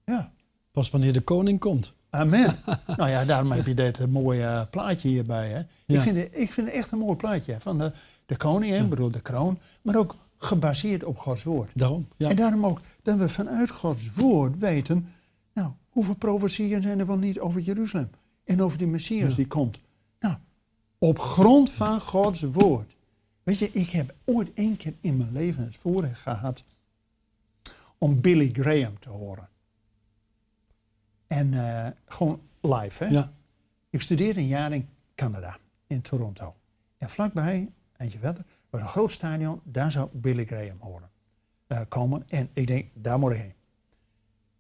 Ja. 0.05 0.33
Pas 0.73 0.91
wanneer 0.91 1.13
de 1.13 1.21
koning 1.21 1.59
komt. 1.61 1.93
Amen. 2.11 2.57
nou 2.97 3.11
ja, 3.11 3.25
daarom 3.25 3.53
heb 3.53 3.67
je 3.67 3.75
dit 3.75 3.99
eh, 3.99 4.07
mooie 4.07 4.45
eh, 4.45 4.63
plaatje 4.71 5.09
hierbij. 5.09 5.49
Hè. 5.49 5.59
Ja. 5.59 5.67
Ik, 5.87 6.01
vind 6.01 6.17
het, 6.17 6.29
ik 6.33 6.53
vind 6.53 6.67
het 6.67 6.77
echt 6.77 6.91
een 6.91 6.99
mooi 6.99 7.17
plaatje 7.17 7.61
van 7.61 7.79
de, 7.79 7.93
de 8.27 8.37
koning, 8.37 8.71
hè, 8.73 8.77
Ja. 8.77 8.83
ik 8.85 8.91
bedoel 8.91 9.11
de 9.11 9.21
kroon, 9.21 9.59
maar 9.83 9.97
ook 9.97 10.17
gebaseerd 10.39 11.05
op 11.05 11.19
Gods 11.19 11.43
woord. 11.43 11.71
Daarom. 11.75 12.09
Ja. 12.17 12.29
En 12.29 12.37
daarom 12.37 12.67
ook 12.67 12.81
dat 13.03 13.19
we 13.19 13.29
vanuit 13.29 13.71
Gods 13.71 14.13
woord 14.15 14.59
weten, 14.59 15.09
nou, 15.53 15.71
hoeveel 15.89 16.15
profetieën 16.15 16.83
zijn 16.83 16.99
er 16.99 17.07
wel 17.07 17.19
niet 17.19 17.39
over 17.41 17.61
Jeruzalem 17.61 18.11
en 18.45 18.63
over 18.63 18.79
die 18.79 18.87
Messias 18.87 19.29
Ja. 19.31 19.37
die 19.37 19.47
komt. 19.47 19.79
Nou, 20.21 20.35
op 20.99 21.19
grond 21.19 21.71
van 21.71 22.01
Gods 22.01 22.41
woord. 22.41 22.97
Weet 23.43 23.59
je, 23.59 23.71
ik 23.73 23.89
heb 23.91 24.15
ooit 24.25 24.51
één 24.55 24.77
keer 24.77 24.95
in 25.01 25.17
mijn 25.17 25.33
leven 25.33 25.65
het 25.65 25.77
voorrecht 25.77 26.21
gehad 26.21 26.65
om 27.99 28.21
Billy 28.21 28.51
Graham 28.53 28.99
te 28.99 29.09
horen. 29.09 29.49
En 31.35 31.55
eh, 31.55 31.91
gewoon 32.07 32.43
live, 32.61 33.05
hè? 33.05 33.11
ja. 33.11 33.33
Ik 33.91 34.01
studeerde 34.01 34.41
een 34.41 34.47
jaar 34.47 34.73
in 34.73 34.89
Canada, 35.15 35.59
in 35.87 36.03
Toronto. 36.03 36.55
En 36.99 37.11
vlakbij, 37.11 37.73
eentje 37.97 38.19
verder, 38.19 38.45
was 38.71 38.81
een 38.81 38.89
groot 38.89 39.13
stadion. 39.13 39.61
Daar 39.65 39.91
zou 39.91 40.09
Billy 40.13 40.45
Graham 40.45 40.77
horen, 40.81 41.11
eh, 41.67 41.81
komen. 41.89 42.29
En 42.29 42.51
ik 42.53 42.67
denk, 42.67 42.91
daar 42.95 43.19
moet 43.19 43.33
ik 43.33 43.39
heen. 43.39 43.55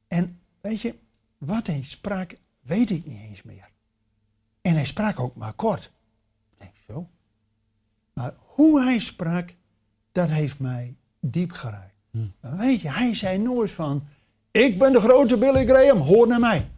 En 0.09 0.41
weet 0.61 0.81
je, 0.81 0.99
wat 1.39 1.67
hij 1.67 1.83
sprak, 1.83 2.37
weet 2.61 2.91
ik 2.91 3.07
niet 3.07 3.21
eens 3.21 3.43
meer. 3.43 3.71
En 4.61 4.75
hij 4.75 4.87
sprak 4.87 5.21
ook 5.21 5.37
maar 5.37 5.53
kort. 5.53 5.93
Ik 6.51 6.59
denk, 6.59 6.75
zo. 6.87 7.09
Maar 8.13 8.35
hoe 8.39 8.83
hij 8.83 8.99
sprak, 8.99 9.55
dat 10.13 10.29
heeft 10.29 10.59
mij 10.59 10.97
diep 11.21 11.53
geraakt. 11.53 11.95
Hmm. 12.11 12.33
Weet 12.41 12.81
je, 12.81 12.91
hij 12.91 13.15
zei 13.15 13.39
nooit 13.39 13.71
van, 13.71 14.07
ik 14.63 14.79
ben 14.79 14.93
de 14.93 15.01
grote 15.01 15.37
Billy 15.37 15.67
Graham, 15.67 15.99
hoor 15.99 16.27
naar 16.27 16.41
mij. 16.41 16.71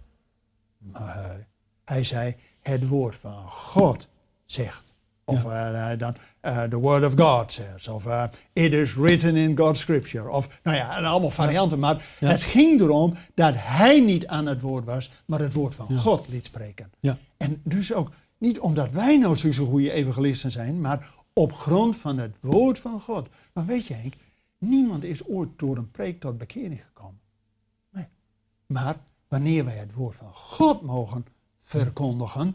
Maar 0.79 1.47
hij 1.85 2.05
zei, 2.05 2.35
het 2.61 2.89
woord 2.89 3.17
van 3.17 3.51
God 3.51 4.09
zegt. 4.45 4.85
Of 5.25 5.45
eh, 5.45 5.99
dan, 5.99 6.17
eh, 6.41 6.63
the 6.63 6.79
word 6.79 7.05
of 7.05 7.13
God 7.17 7.53
says. 7.53 7.89
Of 7.89 8.07
eh, 8.07 8.25
it 8.53 8.73
is 8.73 8.95
written 8.95 9.37
in 9.37 9.57
God's 9.59 9.81
scripture. 9.81 10.31
Of, 10.31 10.61
nou 10.63 10.77
ja, 10.77 11.01
allemaal 11.03 11.31
varianten. 11.31 11.79
Maar 11.79 12.05
Ja. 12.21 12.29
het 12.29 12.43
ging 12.43 12.81
erom 12.81 13.15
dat 13.35 13.55
hij 13.57 14.01
niet 14.01 14.27
aan 14.27 14.47
het 14.47 14.61
woord 14.61 14.85
was, 14.85 15.11
maar 15.27 15.41
het 15.41 15.53
woord 15.53 15.75
van 15.75 15.87
Ja. 15.89 15.97
God 15.99 16.29
liet 16.29 16.45
spreken. 16.47 16.91
Ja. 17.01 17.19
En 17.37 17.61
dus 17.65 17.93
ook 17.93 18.11
niet 18.39 18.59
omdat 18.59 18.91
wij 18.91 19.17
nou 19.19 19.37
zo'n 19.37 19.67
goede 19.69 19.93
evangelisten 19.93 20.51
zijn, 20.51 20.81
maar 20.81 21.09
op 21.33 21.53
grond 21.53 21.97
van 21.97 22.19
het 22.19 22.37
woord 22.41 22.79
van 22.79 23.01
God. 23.01 23.29
Maar 23.53 23.67
weet 23.67 23.87
je 23.87 23.95
Henk, 23.95 24.15
niemand 24.59 25.05
is 25.05 25.27
ooit 25.27 25.49
door 25.57 25.77
een 25.77 25.91
preek 25.91 26.21
tot 26.21 26.39
bekering 26.39 26.83
gekomen. 26.87 27.21
Maar 28.67 28.97
wanneer 29.29 29.65
wij 29.65 29.77
het 29.77 29.93
woord 29.95 30.15
van 30.15 30.35
God 30.35 30.83
mogen 30.83 31.27
verkondigen, 31.61 32.55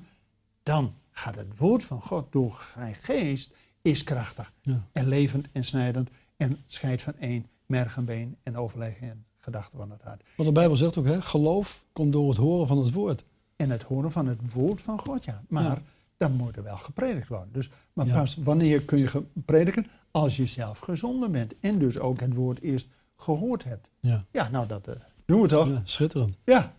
dan 0.63 0.93
gaat 1.11 1.35
het 1.35 1.57
woord 1.57 1.83
van 1.83 2.01
God 2.01 2.31
door 2.31 2.67
zijn 2.73 2.93
geest, 2.93 3.53
is 3.81 4.03
krachtig 4.03 4.53
Ja. 4.61 4.87
en 4.91 5.07
levend 5.07 5.47
en 5.51 5.63
snijdend 5.63 6.09
en 6.37 6.57
scheidt 6.67 7.01
van 7.01 7.13
één 7.19 7.45
merg 7.65 7.97
en 7.97 8.05
been 8.05 8.37
en 8.43 8.57
overleg 8.57 8.99
en 8.99 9.25
gedachten 9.39 9.77
van 9.77 9.91
het 9.91 10.01
hart. 10.01 10.23
Want 10.35 10.49
de 10.49 10.55
Bijbel 10.55 10.75
zegt 10.75 10.97
ook, 10.97 11.05
hè, 11.05 11.21
geloof 11.21 11.83
komt 11.93 12.13
door 12.13 12.29
het 12.29 12.37
horen 12.37 12.67
van 12.67 12.77
het 12.77 12.91
woord. 12.93 13.23
En 13.55 13.69
het 13.69 13.83
horen 13.83 14.11
van 14.11 14.27
het 14.27 14.53
woord 14.53 14.81
van 14.81 14.99
God, 14.99 15.25
ja. 15.25 15.43
Maar 15.47 15.63
Ja. 15.63 15.81
dan 16.17 16.31
moet 16.31 16.55
er 16.57 16.63
wel 16.63 16.77
gepredikt 16.77 17.27
worden. 17.27 17.49
Dus, 17.51 17.69
maar 17.93 18.05
Ja. 18.07 18.13
pas 18.19 18.35
wanneer 18.35 18.83
kun 18.85 18.97
je 18.97 19.23
prediken? 19.45 19.87
Als 20.11 20.37
je 20.37 20.45
zelf 20.45 20.79
gezonder 20.79 21.31
bent. 21.31 21.59
En 21.59 21.79
dus 21.79 21.97
ook 21.99 22.19
het 22.19 22.33
woord 22.33 22.61
eerst 22.61 22.87
gehoord 23.15 23.63
hebt. 23.63 23.89
Ja. 23.99 24.25
Ja, 24.31 24.49
nou 24.49 24.67
dat 24.67 24.87
eh, 24.87 24.95
doen 25.31 25.41
we 25.41 25.47
toch? 25.47 25.67
ja 25.67 25.81
schitterend. 25.83 26.35
Ja. 26.45 26.73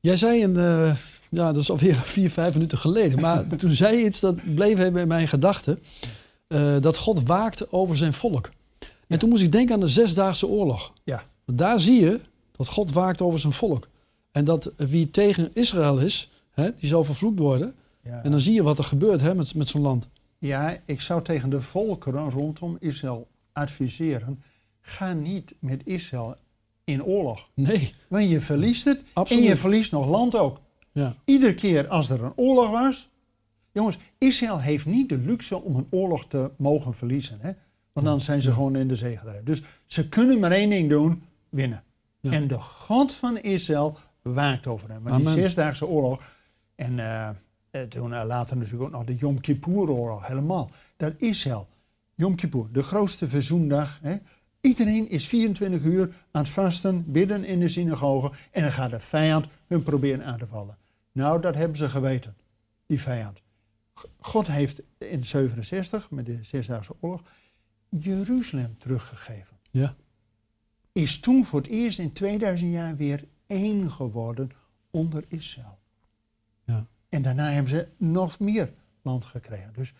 Jij 0.00 0.16
zei 0.16 0.40
in, 0.40 0.56
eh, 0.56 0.96
ja, 1.30 1.52
dat 1.52 1.56
is 1.56 1.70
alweer 1.70 1.94
vier, 2.14 2.30
vijf 2.30 2.54
minuten 2.54 2.78
geleden, 2.78 3.20
maar 3.20 3.46
toen 3.56 3.72
zei 3.72 3.96
je 3.98 4.04
iets 4.04 4.20
dat 4.20 4.54
bleef 4.54 4.78
even 4.78 4.96
in 5.00 5.08
mijn 5.08 5.28
gedachten, 5.28 5.78
eh, 6.46 6.76
dat 6.80 6.96
God 6.96 7.22
waakt 7.26 7.72
over 7.72 7.96
zijn 7.96 8.12
volk. 8.12 8.46
En 8.78 8.88
Ja. 9.06 9.16
toen 9.16 9.28
moest 9.28 9.42
ik 9.42 9.52
denken 9.52 9.74
aan 9.74 9.80
de 9.80 9.86
Zesdaagse 9.86 10.46
Oorlog. 10.46 10.92
Ja. 11.04 11.22
Want 11.44 11.58
daar 11.58 11.80
zie 11.80 12.00
je 12.00 12.20
dat 12.56 12.68
God 12.68 12.92
waakt 12.92 13.20
over 13.20 13.38
zijn 13.40 13.52
volk. 13.52 13.88
En 14.32 14.44
dat 14.44 14.72
wie 14.76 15.10
tegen 15.10 15.50
Israël 15.54 15.98
is, 15.98 16.30
hè, 16.50 16.70
die 16.76 16.88
zal 16.88 17.04
vervloekt 17.04 17.38
worden. 17.38 17.74
Ja. 18.02 18.22
En 18.22 18.30
dan 18.30 18.40
zie 18.40 18.54
je 18.54 18.62
wat 18.62 18.78
er 18.78 18.84
gebeurt 18.84 19.20
hè, 19.20 19.34
met, 19.34 19.54
met 19.54 19.68
zo'n 19.68 19.80
land. 19.82 20.08
ja, 20.38 20.76
ik 20.84 21.00
zou 21.00 21.22
tegen 21.22 21.50
de 21.50 21.60
volkeren 21.60 22.30
rondom 22.30 22.76
Israël 22.80 23.26
adviseren. 23.52 24.42
Ga 24.80 25.12
niet 25.12 25.54
met 25.58 25.80
Israël 25.84 26.36
in 26.84 27.04
oorlog. 27.04 27.48
Nee, 27.54 27.90
Want 28.08 28.30
je 28.30 28.40
verliest 28.40 28.84
het 28.84 29.02
absoluut. 29.12 29.42
en 29.42 29.48
je 29.48 29.56
verliest 29.56 29.92
nog 29.92 30.08
land 30.08 30.36
ook. 30.36 30.60
Ja, 30.92 31.14
Iedere 31.24 31.54
keer 31.54 31.88
als 31.88 32.10
er 32.10 32.24
een 32.24 32.32
oorlog 32.36 32.70
was. 32.70 33.08
Jongens, 33.72 33.98
Israël 34.18 34.60
heeft 34.60 34.86
niet 34.86 35.08
de 35.08 35.18
luxe 35.18 35.62
om 35.62 35.76
een 35.76 35.86
oorlog 35.90 36.26
te 36.26 36.50
mogen 36.56 36.94
verliezen. 36.94 37.38
Hè? 37.40 37.52
Want 37.92 38.06
dan 38.06 38.20
zijn 38.20 38.42
ze 38.42 38.52
gewoon 38.52 38.76
in 38.76 38.88
de 38.88 38.96
zee 38.96 39.16
gedreven. 39.16 39.44
Dus 39.44 39.62
ze 39.86 40.08
kunnen 40.08 40.38
maar 40.38 40.50
één 40.52 40.70
ding 40.70 40.90
doen: 40.90 41.22
winnen. 41.48 41.82
Ja. 42.20 42.30
En 42.30 42.46
de 42.46 42.58
God 42.58 43.14
van 43.14 43.38
Israël 43.38 43.98
waakt 44.22 44.66
over 44.66 44.90
hem. 44.90 45.02
Maar 45.02 45.18
die 45.18 45.28
zesdaagse 45.28 45.86
oorlog. 45.86 46.22
En 46.74 46.98
eh, 46.98 47.28
eh, 47.70 47.82
toen 47.82 48.14
eh, 48.14 48.24
later 48.26 48.56
natuurlijk 48.56 48.82
ook 48.82 48.90
nog 48.90 49.04
de 49.04 49.16
Yom 49.16 49.40
Kippur-oorlog 49.40 50.26
helemaal. 50.26 50.70
Dat 50.96 51.12
Israël, 51.16 51.68
Yom 52.14 52.34
Kippur, 52.34 52.66
de 52.72 52.82
grootste 52.82 53.28
verzoendag. 53.28 53.98
Hè? 54.02 54.16
Iedereen 54.60 55.08
is 55.08 55.28
24 55.28 55.82
uur 55.82 56.14
aan 56.30 56.42
het 56.42 56.50
vasten, 56.52 57.12
bidden 57.12 57.44
in 57.44 57.60
de 57.60 57.68
synagoge. 57.68 58.32
En 58.50 58.62
dan 58.62 58.72
gaat 58.72 58.90
de 58.90 59.00
vijand 59.00 59.46
hun 59.66 59.82
proberen 59.82 60.24
aan 60.24 60.38
te 60.38 60.46
vallen. 60.46 60.78
Nou, 61.12 61.40
dat 61.40 61.54
hebben 61.54 61.78
ze 61.78 61.88
geweten, 61.88 62.36
die 62.86 63.00
vijand. 63.00 63.42
God 64.18 64.46
heeft 64.46 64.80
in 64.98 65.24
67, 65.24 66.10
met 66.10 66.26
de 66.26 66.38
Zesdaagse 66.44 66.94
Oorlog, 67.00 67.22
Jeruzalem 67.88 68.78
teruggegeven. 68.78 69.56
ja, 69.70 69.96
Is 70.92 71.20
toen 71.20 71.44
voor 71.44 71.60
het 71.60 71.70
eerst 71.70 71.98
in 71.98 72.12
2000 72.12 72.72
jaar 72.72 72.96
weer 72.96 73.24
één 73.46 73.90
geworden 73.90 74.50
onder 74.90 75.24
Israël. 75.28 75.78
ja. 76.64 76.86
En 77.08 77.22
daarna 77.22 77.50
hebben 77.50 77.70
ze 77.72 77.88
nog 77.96 78.38
meer 78.38 78.72
land 79.02 79.24
gekregen. 79.24 79.72
Dus 79.72 79.92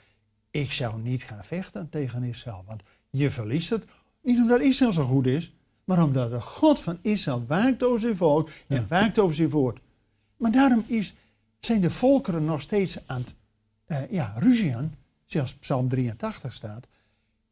ik 0.51 0.73
zou 0.73 1.01
niet 1.01 1.23
gaan 1.23 1.45
vechten 1.45 1.89
tegen 1.89 2.23
Israël. 2.23 2.63
Want 2.67 2.83
je 3.11 3.31
verliest 3.31 3.71
het. 3.71 3.85
Niet 4.23 4.39
omdat 4.39 4.61
Israël 4.61 4.93
zo 4.93 5.03
goed 5.03 5.27
is. 5.27 5.55
Maar 5.85 6.03
omdat 6.03 6.31
de 6.31 6.41
God 6.41 6.81
van 6.81 6.99
Israël 7.03 7.45
waakt 7.47 7.83
over 7.83 8.01
zijn 8.01 8.17
volk. 8.17 8.49
En 8.67 8.77
Ja. 8.77 8.87
waakt 8.89 9.19
over 9.19 9.35
zijn 9.35 9.51
woord. 9.51 9.81
Maar 10.37 10.51
daarom 10.51 10.85
is, 10.87 11.15
zijn 11.61 11.81
de 11.81 11.91
volkeren 11.91 12.45
nog 12.45 12.61
steeds 12.61 12.99
aan 13.07 13.21
het 13.21 13.35
eh, 13.87 14.11
ja, 14.11 14.33
ruzien. 14.37 14.95
Zoals 15.27 15.55
Psalm 15.55 15.89
83 15.89 16.53
staat. 16.55 16.87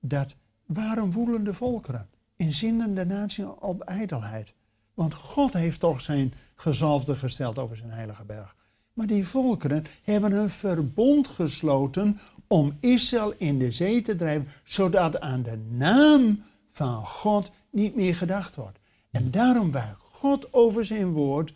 Dat 0.01 0.35
waarom 0.67 1.13
woelen 1.13 1.45
de 1.45 1.55
volkeren? 1.55 2.09
In 2.37 2.55
zinnen 2.55 2.95
de 2.95 3.07
natie 3.07 3.61
op 3.61 3.81
ijdelheid. 3.81 4.53
Want 4.95 5.15
God 5.15 5.53
heeft 5.53 5.81
toch 5.81 6.01
zijn 6.01 6.33
gezalfde 6.55 7.15
gesteld 7.15 7.59
over 7.59 7.77
zijn 7.77 7.91
heilige 7.91 8.25
berg. 8.25 8.57
Maar 8.93 9.07
die 9.07 9.27
volkeren 9.27 9.85
hebben 10.03 10.33
een 10.33 10.51
verbond 10.51 11.29
gesloten 11.29 12.19
om 12.47 12.77
Israël 12.81 13.35
in 13.37 13.59
de 13.59 13.73
zee 13.73 14.01
te 14.03 14.17
drijven, 14.17 14.49
zodat 14.65 15.21
aan 15.21 15.43
de 15.43 15.57
naam 15.71 16.43
van 16.79 17.07
God 17.07 17.51
niet 17.71 17.95
meer 17.95 18.15
gedacht 18.15 18.57
wordt. 18.57 18.79
En 19.11 19.31
daarom 19.31 19.71
waakt 19.71 20.01
God 20.01 20.53
over 20.53 20.87
zijn 20.87 21.11
woord 21.13 21.53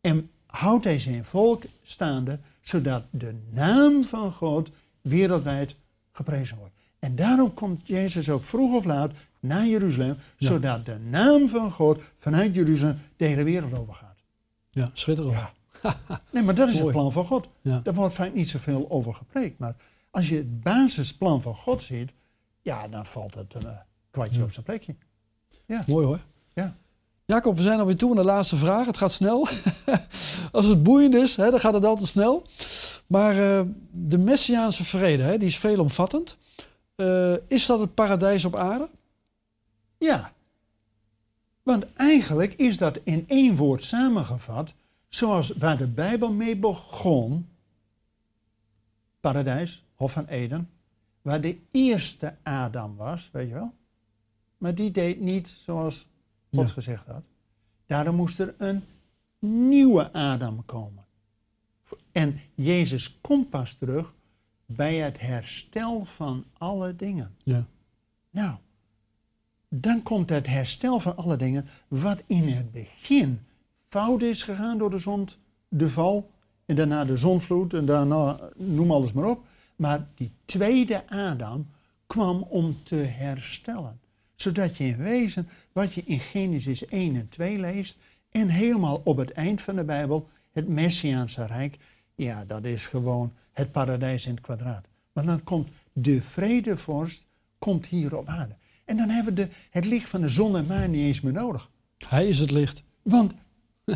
en 0.00 0.30
houdt 0.46 0.84
hij 0.84 0.98
zijn 0.98 1.24
volk 1.24 1.62
staande, 1.82 2.38
zodat 2.62 3.04
de 3.10 3.40
naam 3.50 4.04
van 4.04 4.32
God 4.32 4.70
wereldwijd 5.00 5.76
geprezen 6.12 6.56
wordt. 6.56 6.74
En 6.98 7.16
daarom 7.16 7.54
komt 7.54 7.86
Jezus 7.86 8.28
ook 8.30 8.44
vroeg 8.44 8.74
of 8.74 8.84
laat 8.84 9.12
naar 9.40 9.66
Jeruzalem, 9.66 10.16
Ja. 10.36 10.48
zodat 10.48 10.86
de 10.86 10.98
naam 10.98 11.48
van 11.48 11.70
God 11.70 12.02
vanuit 12.16 12.54
Jeruzalem 12.54 12.98
de 13.16 13.24
hele 13.24 13.44
wereld 13.44 13.74
overgaat. 13.74 14.18
ja 14.70 14.90
schitterend. 14.92 15.38
Ja. 15.38 15.52
Nee, 16.30 16.42
maar 16.42 16.54
dat 16.54 16.68
is 16.68 16.78
het 16.78 16.90
plan 16.90 17.12
van 17.12 17.24
God. 17.24 17.48
Ja. 17.60 17.80
Daar 17.80 17.94
wordt 17.94 18.14
vaak 18.14 18.34
niet 18.34 18.50
zoveel 18.50 18.90
over 18.90 19.14
gepreekt. 19.14 19.58
Maar 19.58 19.76
als 20.10 20.28
je 20.28 20.36
het 20.36 20.60
basisplan 20.60 21.42
van 21.42 21.56
God 21.56 21.82
ziet, 21.82 22.12
ja, 22.62 22.88
dan 22.88 23.06
valt 23.06 23.34
het 23.34 23.54
eh, 23.54 23.62
kwartje 24.14 24.38
Ja. 24.38 24.44
op 24.44 24.52
zijn 24.52 24.64
plekje. 24.64 24.94
Mooi 25.86 26.06
hoor. 26.06 26.20
Ja. 26.54 26.76
Jacob, 27.24 27.56
we 27.56 27.62
zijn 27.62 27.78
alweer 27.78 27.96
toe 27.96 28.10
aan 28.10 28.16
de 28.16 28.24
laatste 28.24 28.56
vraag. 28.56 28.86
Het 28.86 28.96
gaat 28.96 29.12
snel. 29.12 29.48
Als 30.52 30.66
het 30.66 30.82
boeiend 30.82 31.14
is, 31.14 31.36
hè, 31.36 31.50
dan 31.50 31.60
gaat 31.60 31.74
het 31.74 31.84
altijd 31.84 32.08
snel. 32.08 32.46
Maar 33.06 33.58
eh, 33.58 33.66
de 33.90 34.18
Messiaanse 34.18 34.84
vrede, 34.84 35.22
hè, 35.22 35.38
die 35.38 35.48
is 35.48 35.58
veelomvattend. 35.58 36.36
Uh, 36.96 37.34
is 37.48 37.66
dat 37.66 37.80
het 37.80 37.94
paradijs 37.94 38.44
op 38.44 38.56
aarde? 38.56 38.88
Ja. 39.98 40.32
Want 41.62 41.92
eigenlijk 41.92 42.54
is 42.54 42.78
dat 42.78 42.98
in 43.04 43.24
één 43.28 43.56
woord 43.56 43.82
samengevat, 43.82 44.74
zoals 45.08 45.52
waar 45.58 45.76
de 45.76 45.86
Bijbel 45.86 46.32
mee 46.32 46.56
begon. 46.56 47.48
Paradijs, 49.20 49.84
Hof 49.94 50.12
van 50.12 50.26
Eden, 50.26 50.70
waar 51.22 51.40
de 51.40 51.58
eerste 51.70 52.36
Adam 52.42 52.96
was, 52.96 53.28
weet 53.32 53.48
je 53.48 53.54
wel. 53.54 53.72
Maar 54.64 54.74
die 54.74 54.90
deed 54.90 55.20
niet 55.20 55.48
zoals 55.48 56.06
God 56.54 56.70
gezegd 56.70 57.06
had. 57.06 57.22
Daarom 57.86 58.16
moest 58.16 58.38
er 58.38 58.54
een 58.58 58.84
nieuwe 59.38 60.12
Adam 60.12 60.64
komen. 60.64 61.04
En 62.12 62.40
Jezus 62.54 63.18
komt 63.20 63.50
pas 63.50 63.74
terug 63.74 64.14
bij 64.66 64.96
het 64.96 65.20
herstel 65.20 66.04
van 66.04 66.44
alle 66.52 66.96
dingen. 66.96 67.34
Ja. 67.42 67.66
Nou, 68.30 68.56
dan 69.68 70.02
komt 70.02 70.28
het 70.28 70.46
herstel 70.46 71.00
van 71.00 71.16
alle 71.16 71.36
dingen, 71.36 71.68
wat 71.88 72.22
in 72.26 72.48
het 72.48 72.72
begin 72.72 73.40
fout 73.84 74.22
is 74.22 74.42
gegaan 74.42 74.78
door 74.78 74.90
de 74.90 74.98
zon, 74.98 75.28
de 75.68 75.90
val, 75.90 76.30
en 76.66 76.76
daarna 76.76 77.04
de 77.04 77.16
zonvloed, 77.16 77.74
en 77.74 77.86
daarna 77.86 78.38
noem 78.56 78.90
alles 78.90 79.12
maar 79.12 79.28
op. 79.28 79.44
Maar 79.76 80.06
die 80.14 80.30
tweede 80.44 81.08
Adam 81.08 81.66
kwam 82.06 82.42
om 82.42 82.82
te 82.82 82.96
herstellen. 82.96 84.02
Zodat 84.44 84.76
je 84.76 84.84
in 84.84 84.96
wezen, 84.96 85.48
wat 85.72 85.94
je 85.94 86.02
in 86.04 86.20
Genesis 86.20 86.86
1 86.86 87.16
en 87.16 87.28
2 87.28 87.58
leest, 87.58 87.96
en 88.30 88.48
helemaal 88.48 89.00
op 89.04 89.16
het 89.16 89.32
eind 89.32 89.62
van 89.62 89.76
de 89.76 89.84
Bijbel, 89.84 90.28
het 90.52 90.68
Messiaanse 90.68 91.46
Rijk, 91.46 91.76
ja, 92.14 92.44
dat 92.44 92.64
is 92.64 92.86
gewoon 92.86 93.32
het 93.52 93.72
paradijs 93.72 94.26
in 94.26 94.34
het 94.34 94.40
kwadraat. 94.40 94.86
Maar 95.12 95.24
dan 95.24 95.44
komt 95.44 95.68
de 95.92 96.22
vredevorst 96.22 97.26
komt 97.58 97.86
hier 97.86 98.16
op 98.16 98.28
aarde. 98.28 98.56
En 98.84 98.96
dan 98.96 99.08
hebben 99.08 99.34
we 99.34 99.40
de, 99.40 99.48
het 99.70 99.84
licht 99.84 100.08
van 100.08 100.20
de 100.20 100.28
zon 100.28 100.56
en 100.56 100.66
maan 100.66 100.90
niet 100.90 101.02
eens 101.02 101.20
meer 101.20 101.32
nodig. 101.32 101.70
Hij 102.08 102.28
is 102.28 102.38
het 102.38 102.50
licht. 102.50 102.82
Want 103.02 103.32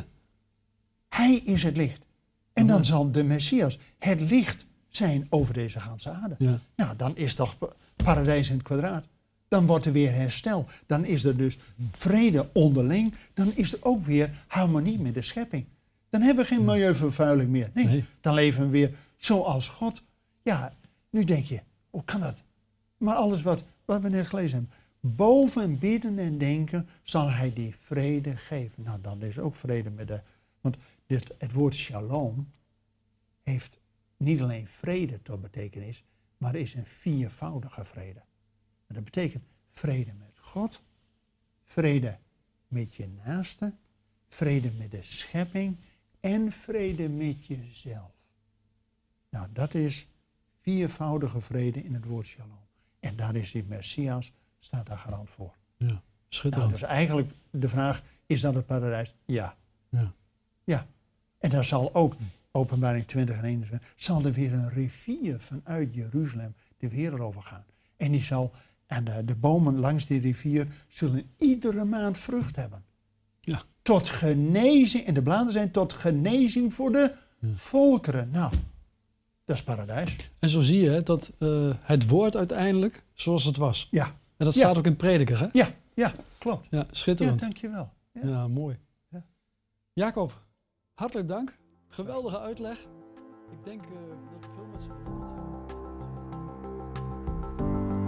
hij 1.08 1.34
is 1.34 1.62
het 1.62 1.76
licht. 1.76 2.04
En 2.52 2.66
dan 2.66 2.84
zal 2.84 3.11
de 3.11 3.24
Messias 3.24 3.78
het 3.98 4.20
licht 4.20 4.66
zijn 4.88 5.26
over 5.30 5.54
deze 5.54 5.80
ganse 5.80 6.11
aarde. 6.11 6.34
Ja. 6.38 6.61
Nou, 6.76 6.96
dan 6.96 7.16
is 7.16 7.34
toch 7.34 7.56
paradijs 7.96 8.48
in 8.48 8.54
het 8.54 8.64
kwadraat. 8.64 9.04
Dan 9.48 9.66
wordt 9.66 9.84
er 9.84 9.92
weer 9.92 10.12
herstel. 10.12 10.66
Dan 10.87 11.04
is 11.04 11.24
er 11.24 11.37
dus 11.37 11.58
vrede 11.92 12.48
onderling. 12.52 13.14
Dan 13.34 13.52
is 13.54 13.72
er 13.72 13.78
ook 13.82 14.02
weer 14.02 14.44
harmonie 14.46 14.98
met 14.98 15.14
de 15.14 15.22
schepping. 15.22 15.64
Dan 16.11 16.20
hebben 16.20 16.44
we 16.44 16.50
geen 16.54 16.64
milieuvervuiling 16.64 17.50
meer. 17.50 17.70
Nee, 17.74 17.84
Nee. 17.87 18.04
dan 18.20 18.34
leven 18.34 18.62
we 18.64 18.68
weer 18.68 18.94
zoals 19.16 19.68
God. 19.68 20.02
Ja, 20.42 20.76
nu 21.11 21.24
denk 21.24 21.44
je, 21.44 21.61
hoe 21.90 22.04
kan 22.04 22.20
dat? 22.20 22.42
Maar 22.96 23.14
alles 23.14 23.42
wat, 23.42 23.62
wat 23.84 24.02
we 24.02 24.08
net 24.08 24.26
gelezen 24.26 24.58
hebben. 24.58 24.76
Boven 25.00 25.78
bidden 25.78 26.18
en 26.18 26.38
denken 26.38 26.88
zal 27.02 27.30
hij 27.30 27.52
die 27.52 27.76
vrede 27.76 28.37
geven. 28.37 28.82
Nou, 28.82 29.00
dan 29.00 29.22
is 29.22 29.38
ook 29.38 29.54
vrede 29.54 29.90
met 29.90 30.08
de... 30.08 30.20
Want 30.61 30.76
dit, 31.06 31.34
het 31.38 31.52
woord 31.52 31.74
shalom 31.74 32.48
heeft 33.42 33.78
niet 34.16 34.40
alleen 34.40 34.66
vrede 34.66 35.22
tot 35.22 35.40
betekenis, 35.40 36.04
maar 36.37 36.54
is 36.54 36.74
een 36.74 36.87
viervoudige 36.87 37.84
vrede. 37.84 38.20
Dat 38.88 39.05
betekent 39.05 39.44
vrede 39.68 40.12
met 40.14 40.38
God, 40.40 40.83
vrede 41.64 42.18
met 42.68 42.94
je 42.94 43.09
naaste, 43.24 43.72
vrede 44.29 44.70
met 44.70 44.90
de 44.90 45.03
schepping 45.03 45.77
en 46.20 46.53
vrede 46.53 47.09
met 47.09 47.46
jezelf. 47.46 48.11
Nou, 49.31 49.48
dat 49.53 49.74
is 49.74 50.07
viervoudige 50.61 51.40
vrede 51.40 51.85
in 51.85 51.94
het 51.94 52.05
woord 52.05 52.27
shalom. 52.27 52.66
En 53.01 53.16
daar 53.16 53.37
is 53.37 53.51
die 53.51 53.64
Messias, 53.64 54.33
staat 54.59 54.87
daar 54.87 54.98
garant 54.98 55.31
voor. 55.31 55.55
Ja, 55.77 55.87
Nou, 55.87 55.98
schitterend. 56.29 56.72
dus 56.72 56.83
eigenlijk 56.83 57.31
de 57.51 57.68
vraag, 57.68 58.03
is 58.27 58.40
dat 58.40 58.55
het 58.55 58.66
paradijs? 58.66 59.14
Ja. 59.24 59.57
Ja. 59.88 60.12
Ja. 60.64 60.87
En 61.38 61.51
daar 61.51 61.64
zal 61.64 61.94
ook, 61.94 62.16
openbaring 62.51 63.07
20 63.07 63.37
en 63.37 63.44
21, 63.44 63.94
zal 63.96 64.24
er 64.24 64.33
weer 64.33 64.53
een 64.53 64.68
rivier 64.70 65.40
vanuit 65.40 65.94
Jeruzalem 65.94 66.55
de 66.77 66.88
wereld 66.88 67.20
over 67.20 67.42
gaan. 67.42 67.64
En 67.96 68.11
die 68.12 68.22
zal, 68.22 68.53
en 68.88 69.05
de, 69.05 69.24
de 69.24 69.37
bomen 69.37 69.79
langs 69.79 70.07
die 70.07 70.20
rivier 70.20 70.66
zullen 70.88 71.31
iedere 71.38 71.85
maand 71.85 72.18
vrucht 72.18 72.57
hebben. 72.57 72.85
Ja. 73.40 73.62
Tot 73.83 74.09
genezing, 74.09 75.05
en 75.07 75.14
de 75.14 75.22
bladeren 75.22 75.53
zijn 75.53 75.70
tot 75.70 75.92
genezing 75.92 76.74
voor 76.74 76.92
de 76.92 77.12
volkeren. 77.55 78.31
Nou, 78.31 78.53
dat 79.44 79.57
is 79.57 79.62
paradijs. 79.62 80.16
En 80.38 80.48
zo 80.48 80.61
zie 80.61 80.81
je 80.83 80.90
hè, 80.90 81.01
dat 81.03 81.33
eh, 81.38 81.70
het 81.81 82.09
woord 82.09 82.37
uiteindelijk 82.37 83.03
zoals 83.12 83.44
het 83.44 83.57
was. 83.57 83.88
Ja, 83.90 84.05
En 84.37 84.44
dat 84.44 84.55
Ja. 84.55 84.61
staat 84.61 84.79
ook 84.79 84.87
in 84.87 84.96
Prediker, 84.96 85.38
hè? 85.40 85.46
ja, 85.53 85.68
ja, 85.94 86.12
klopt. 86.38 86.66
Ja, 86.70 86.79
Ja, 86.79 86.87
schitterend. 86.90 87.40
dankjewel. 87.40 87.92
Ja. 88.12 88.29
Ja, 88.29 88.48
mooi. 88.48 88.79
Ja. 89.11 89.24
Jacob, 89.92 90.42
hartelijk 90.94 91.29
dank. 91.29 91.57
Geweldige 91.88 92.38
uitleg. 92.40 92.79
Ik 93.53 93.64
denk 93.64 93.81
eh, 93.83 93.88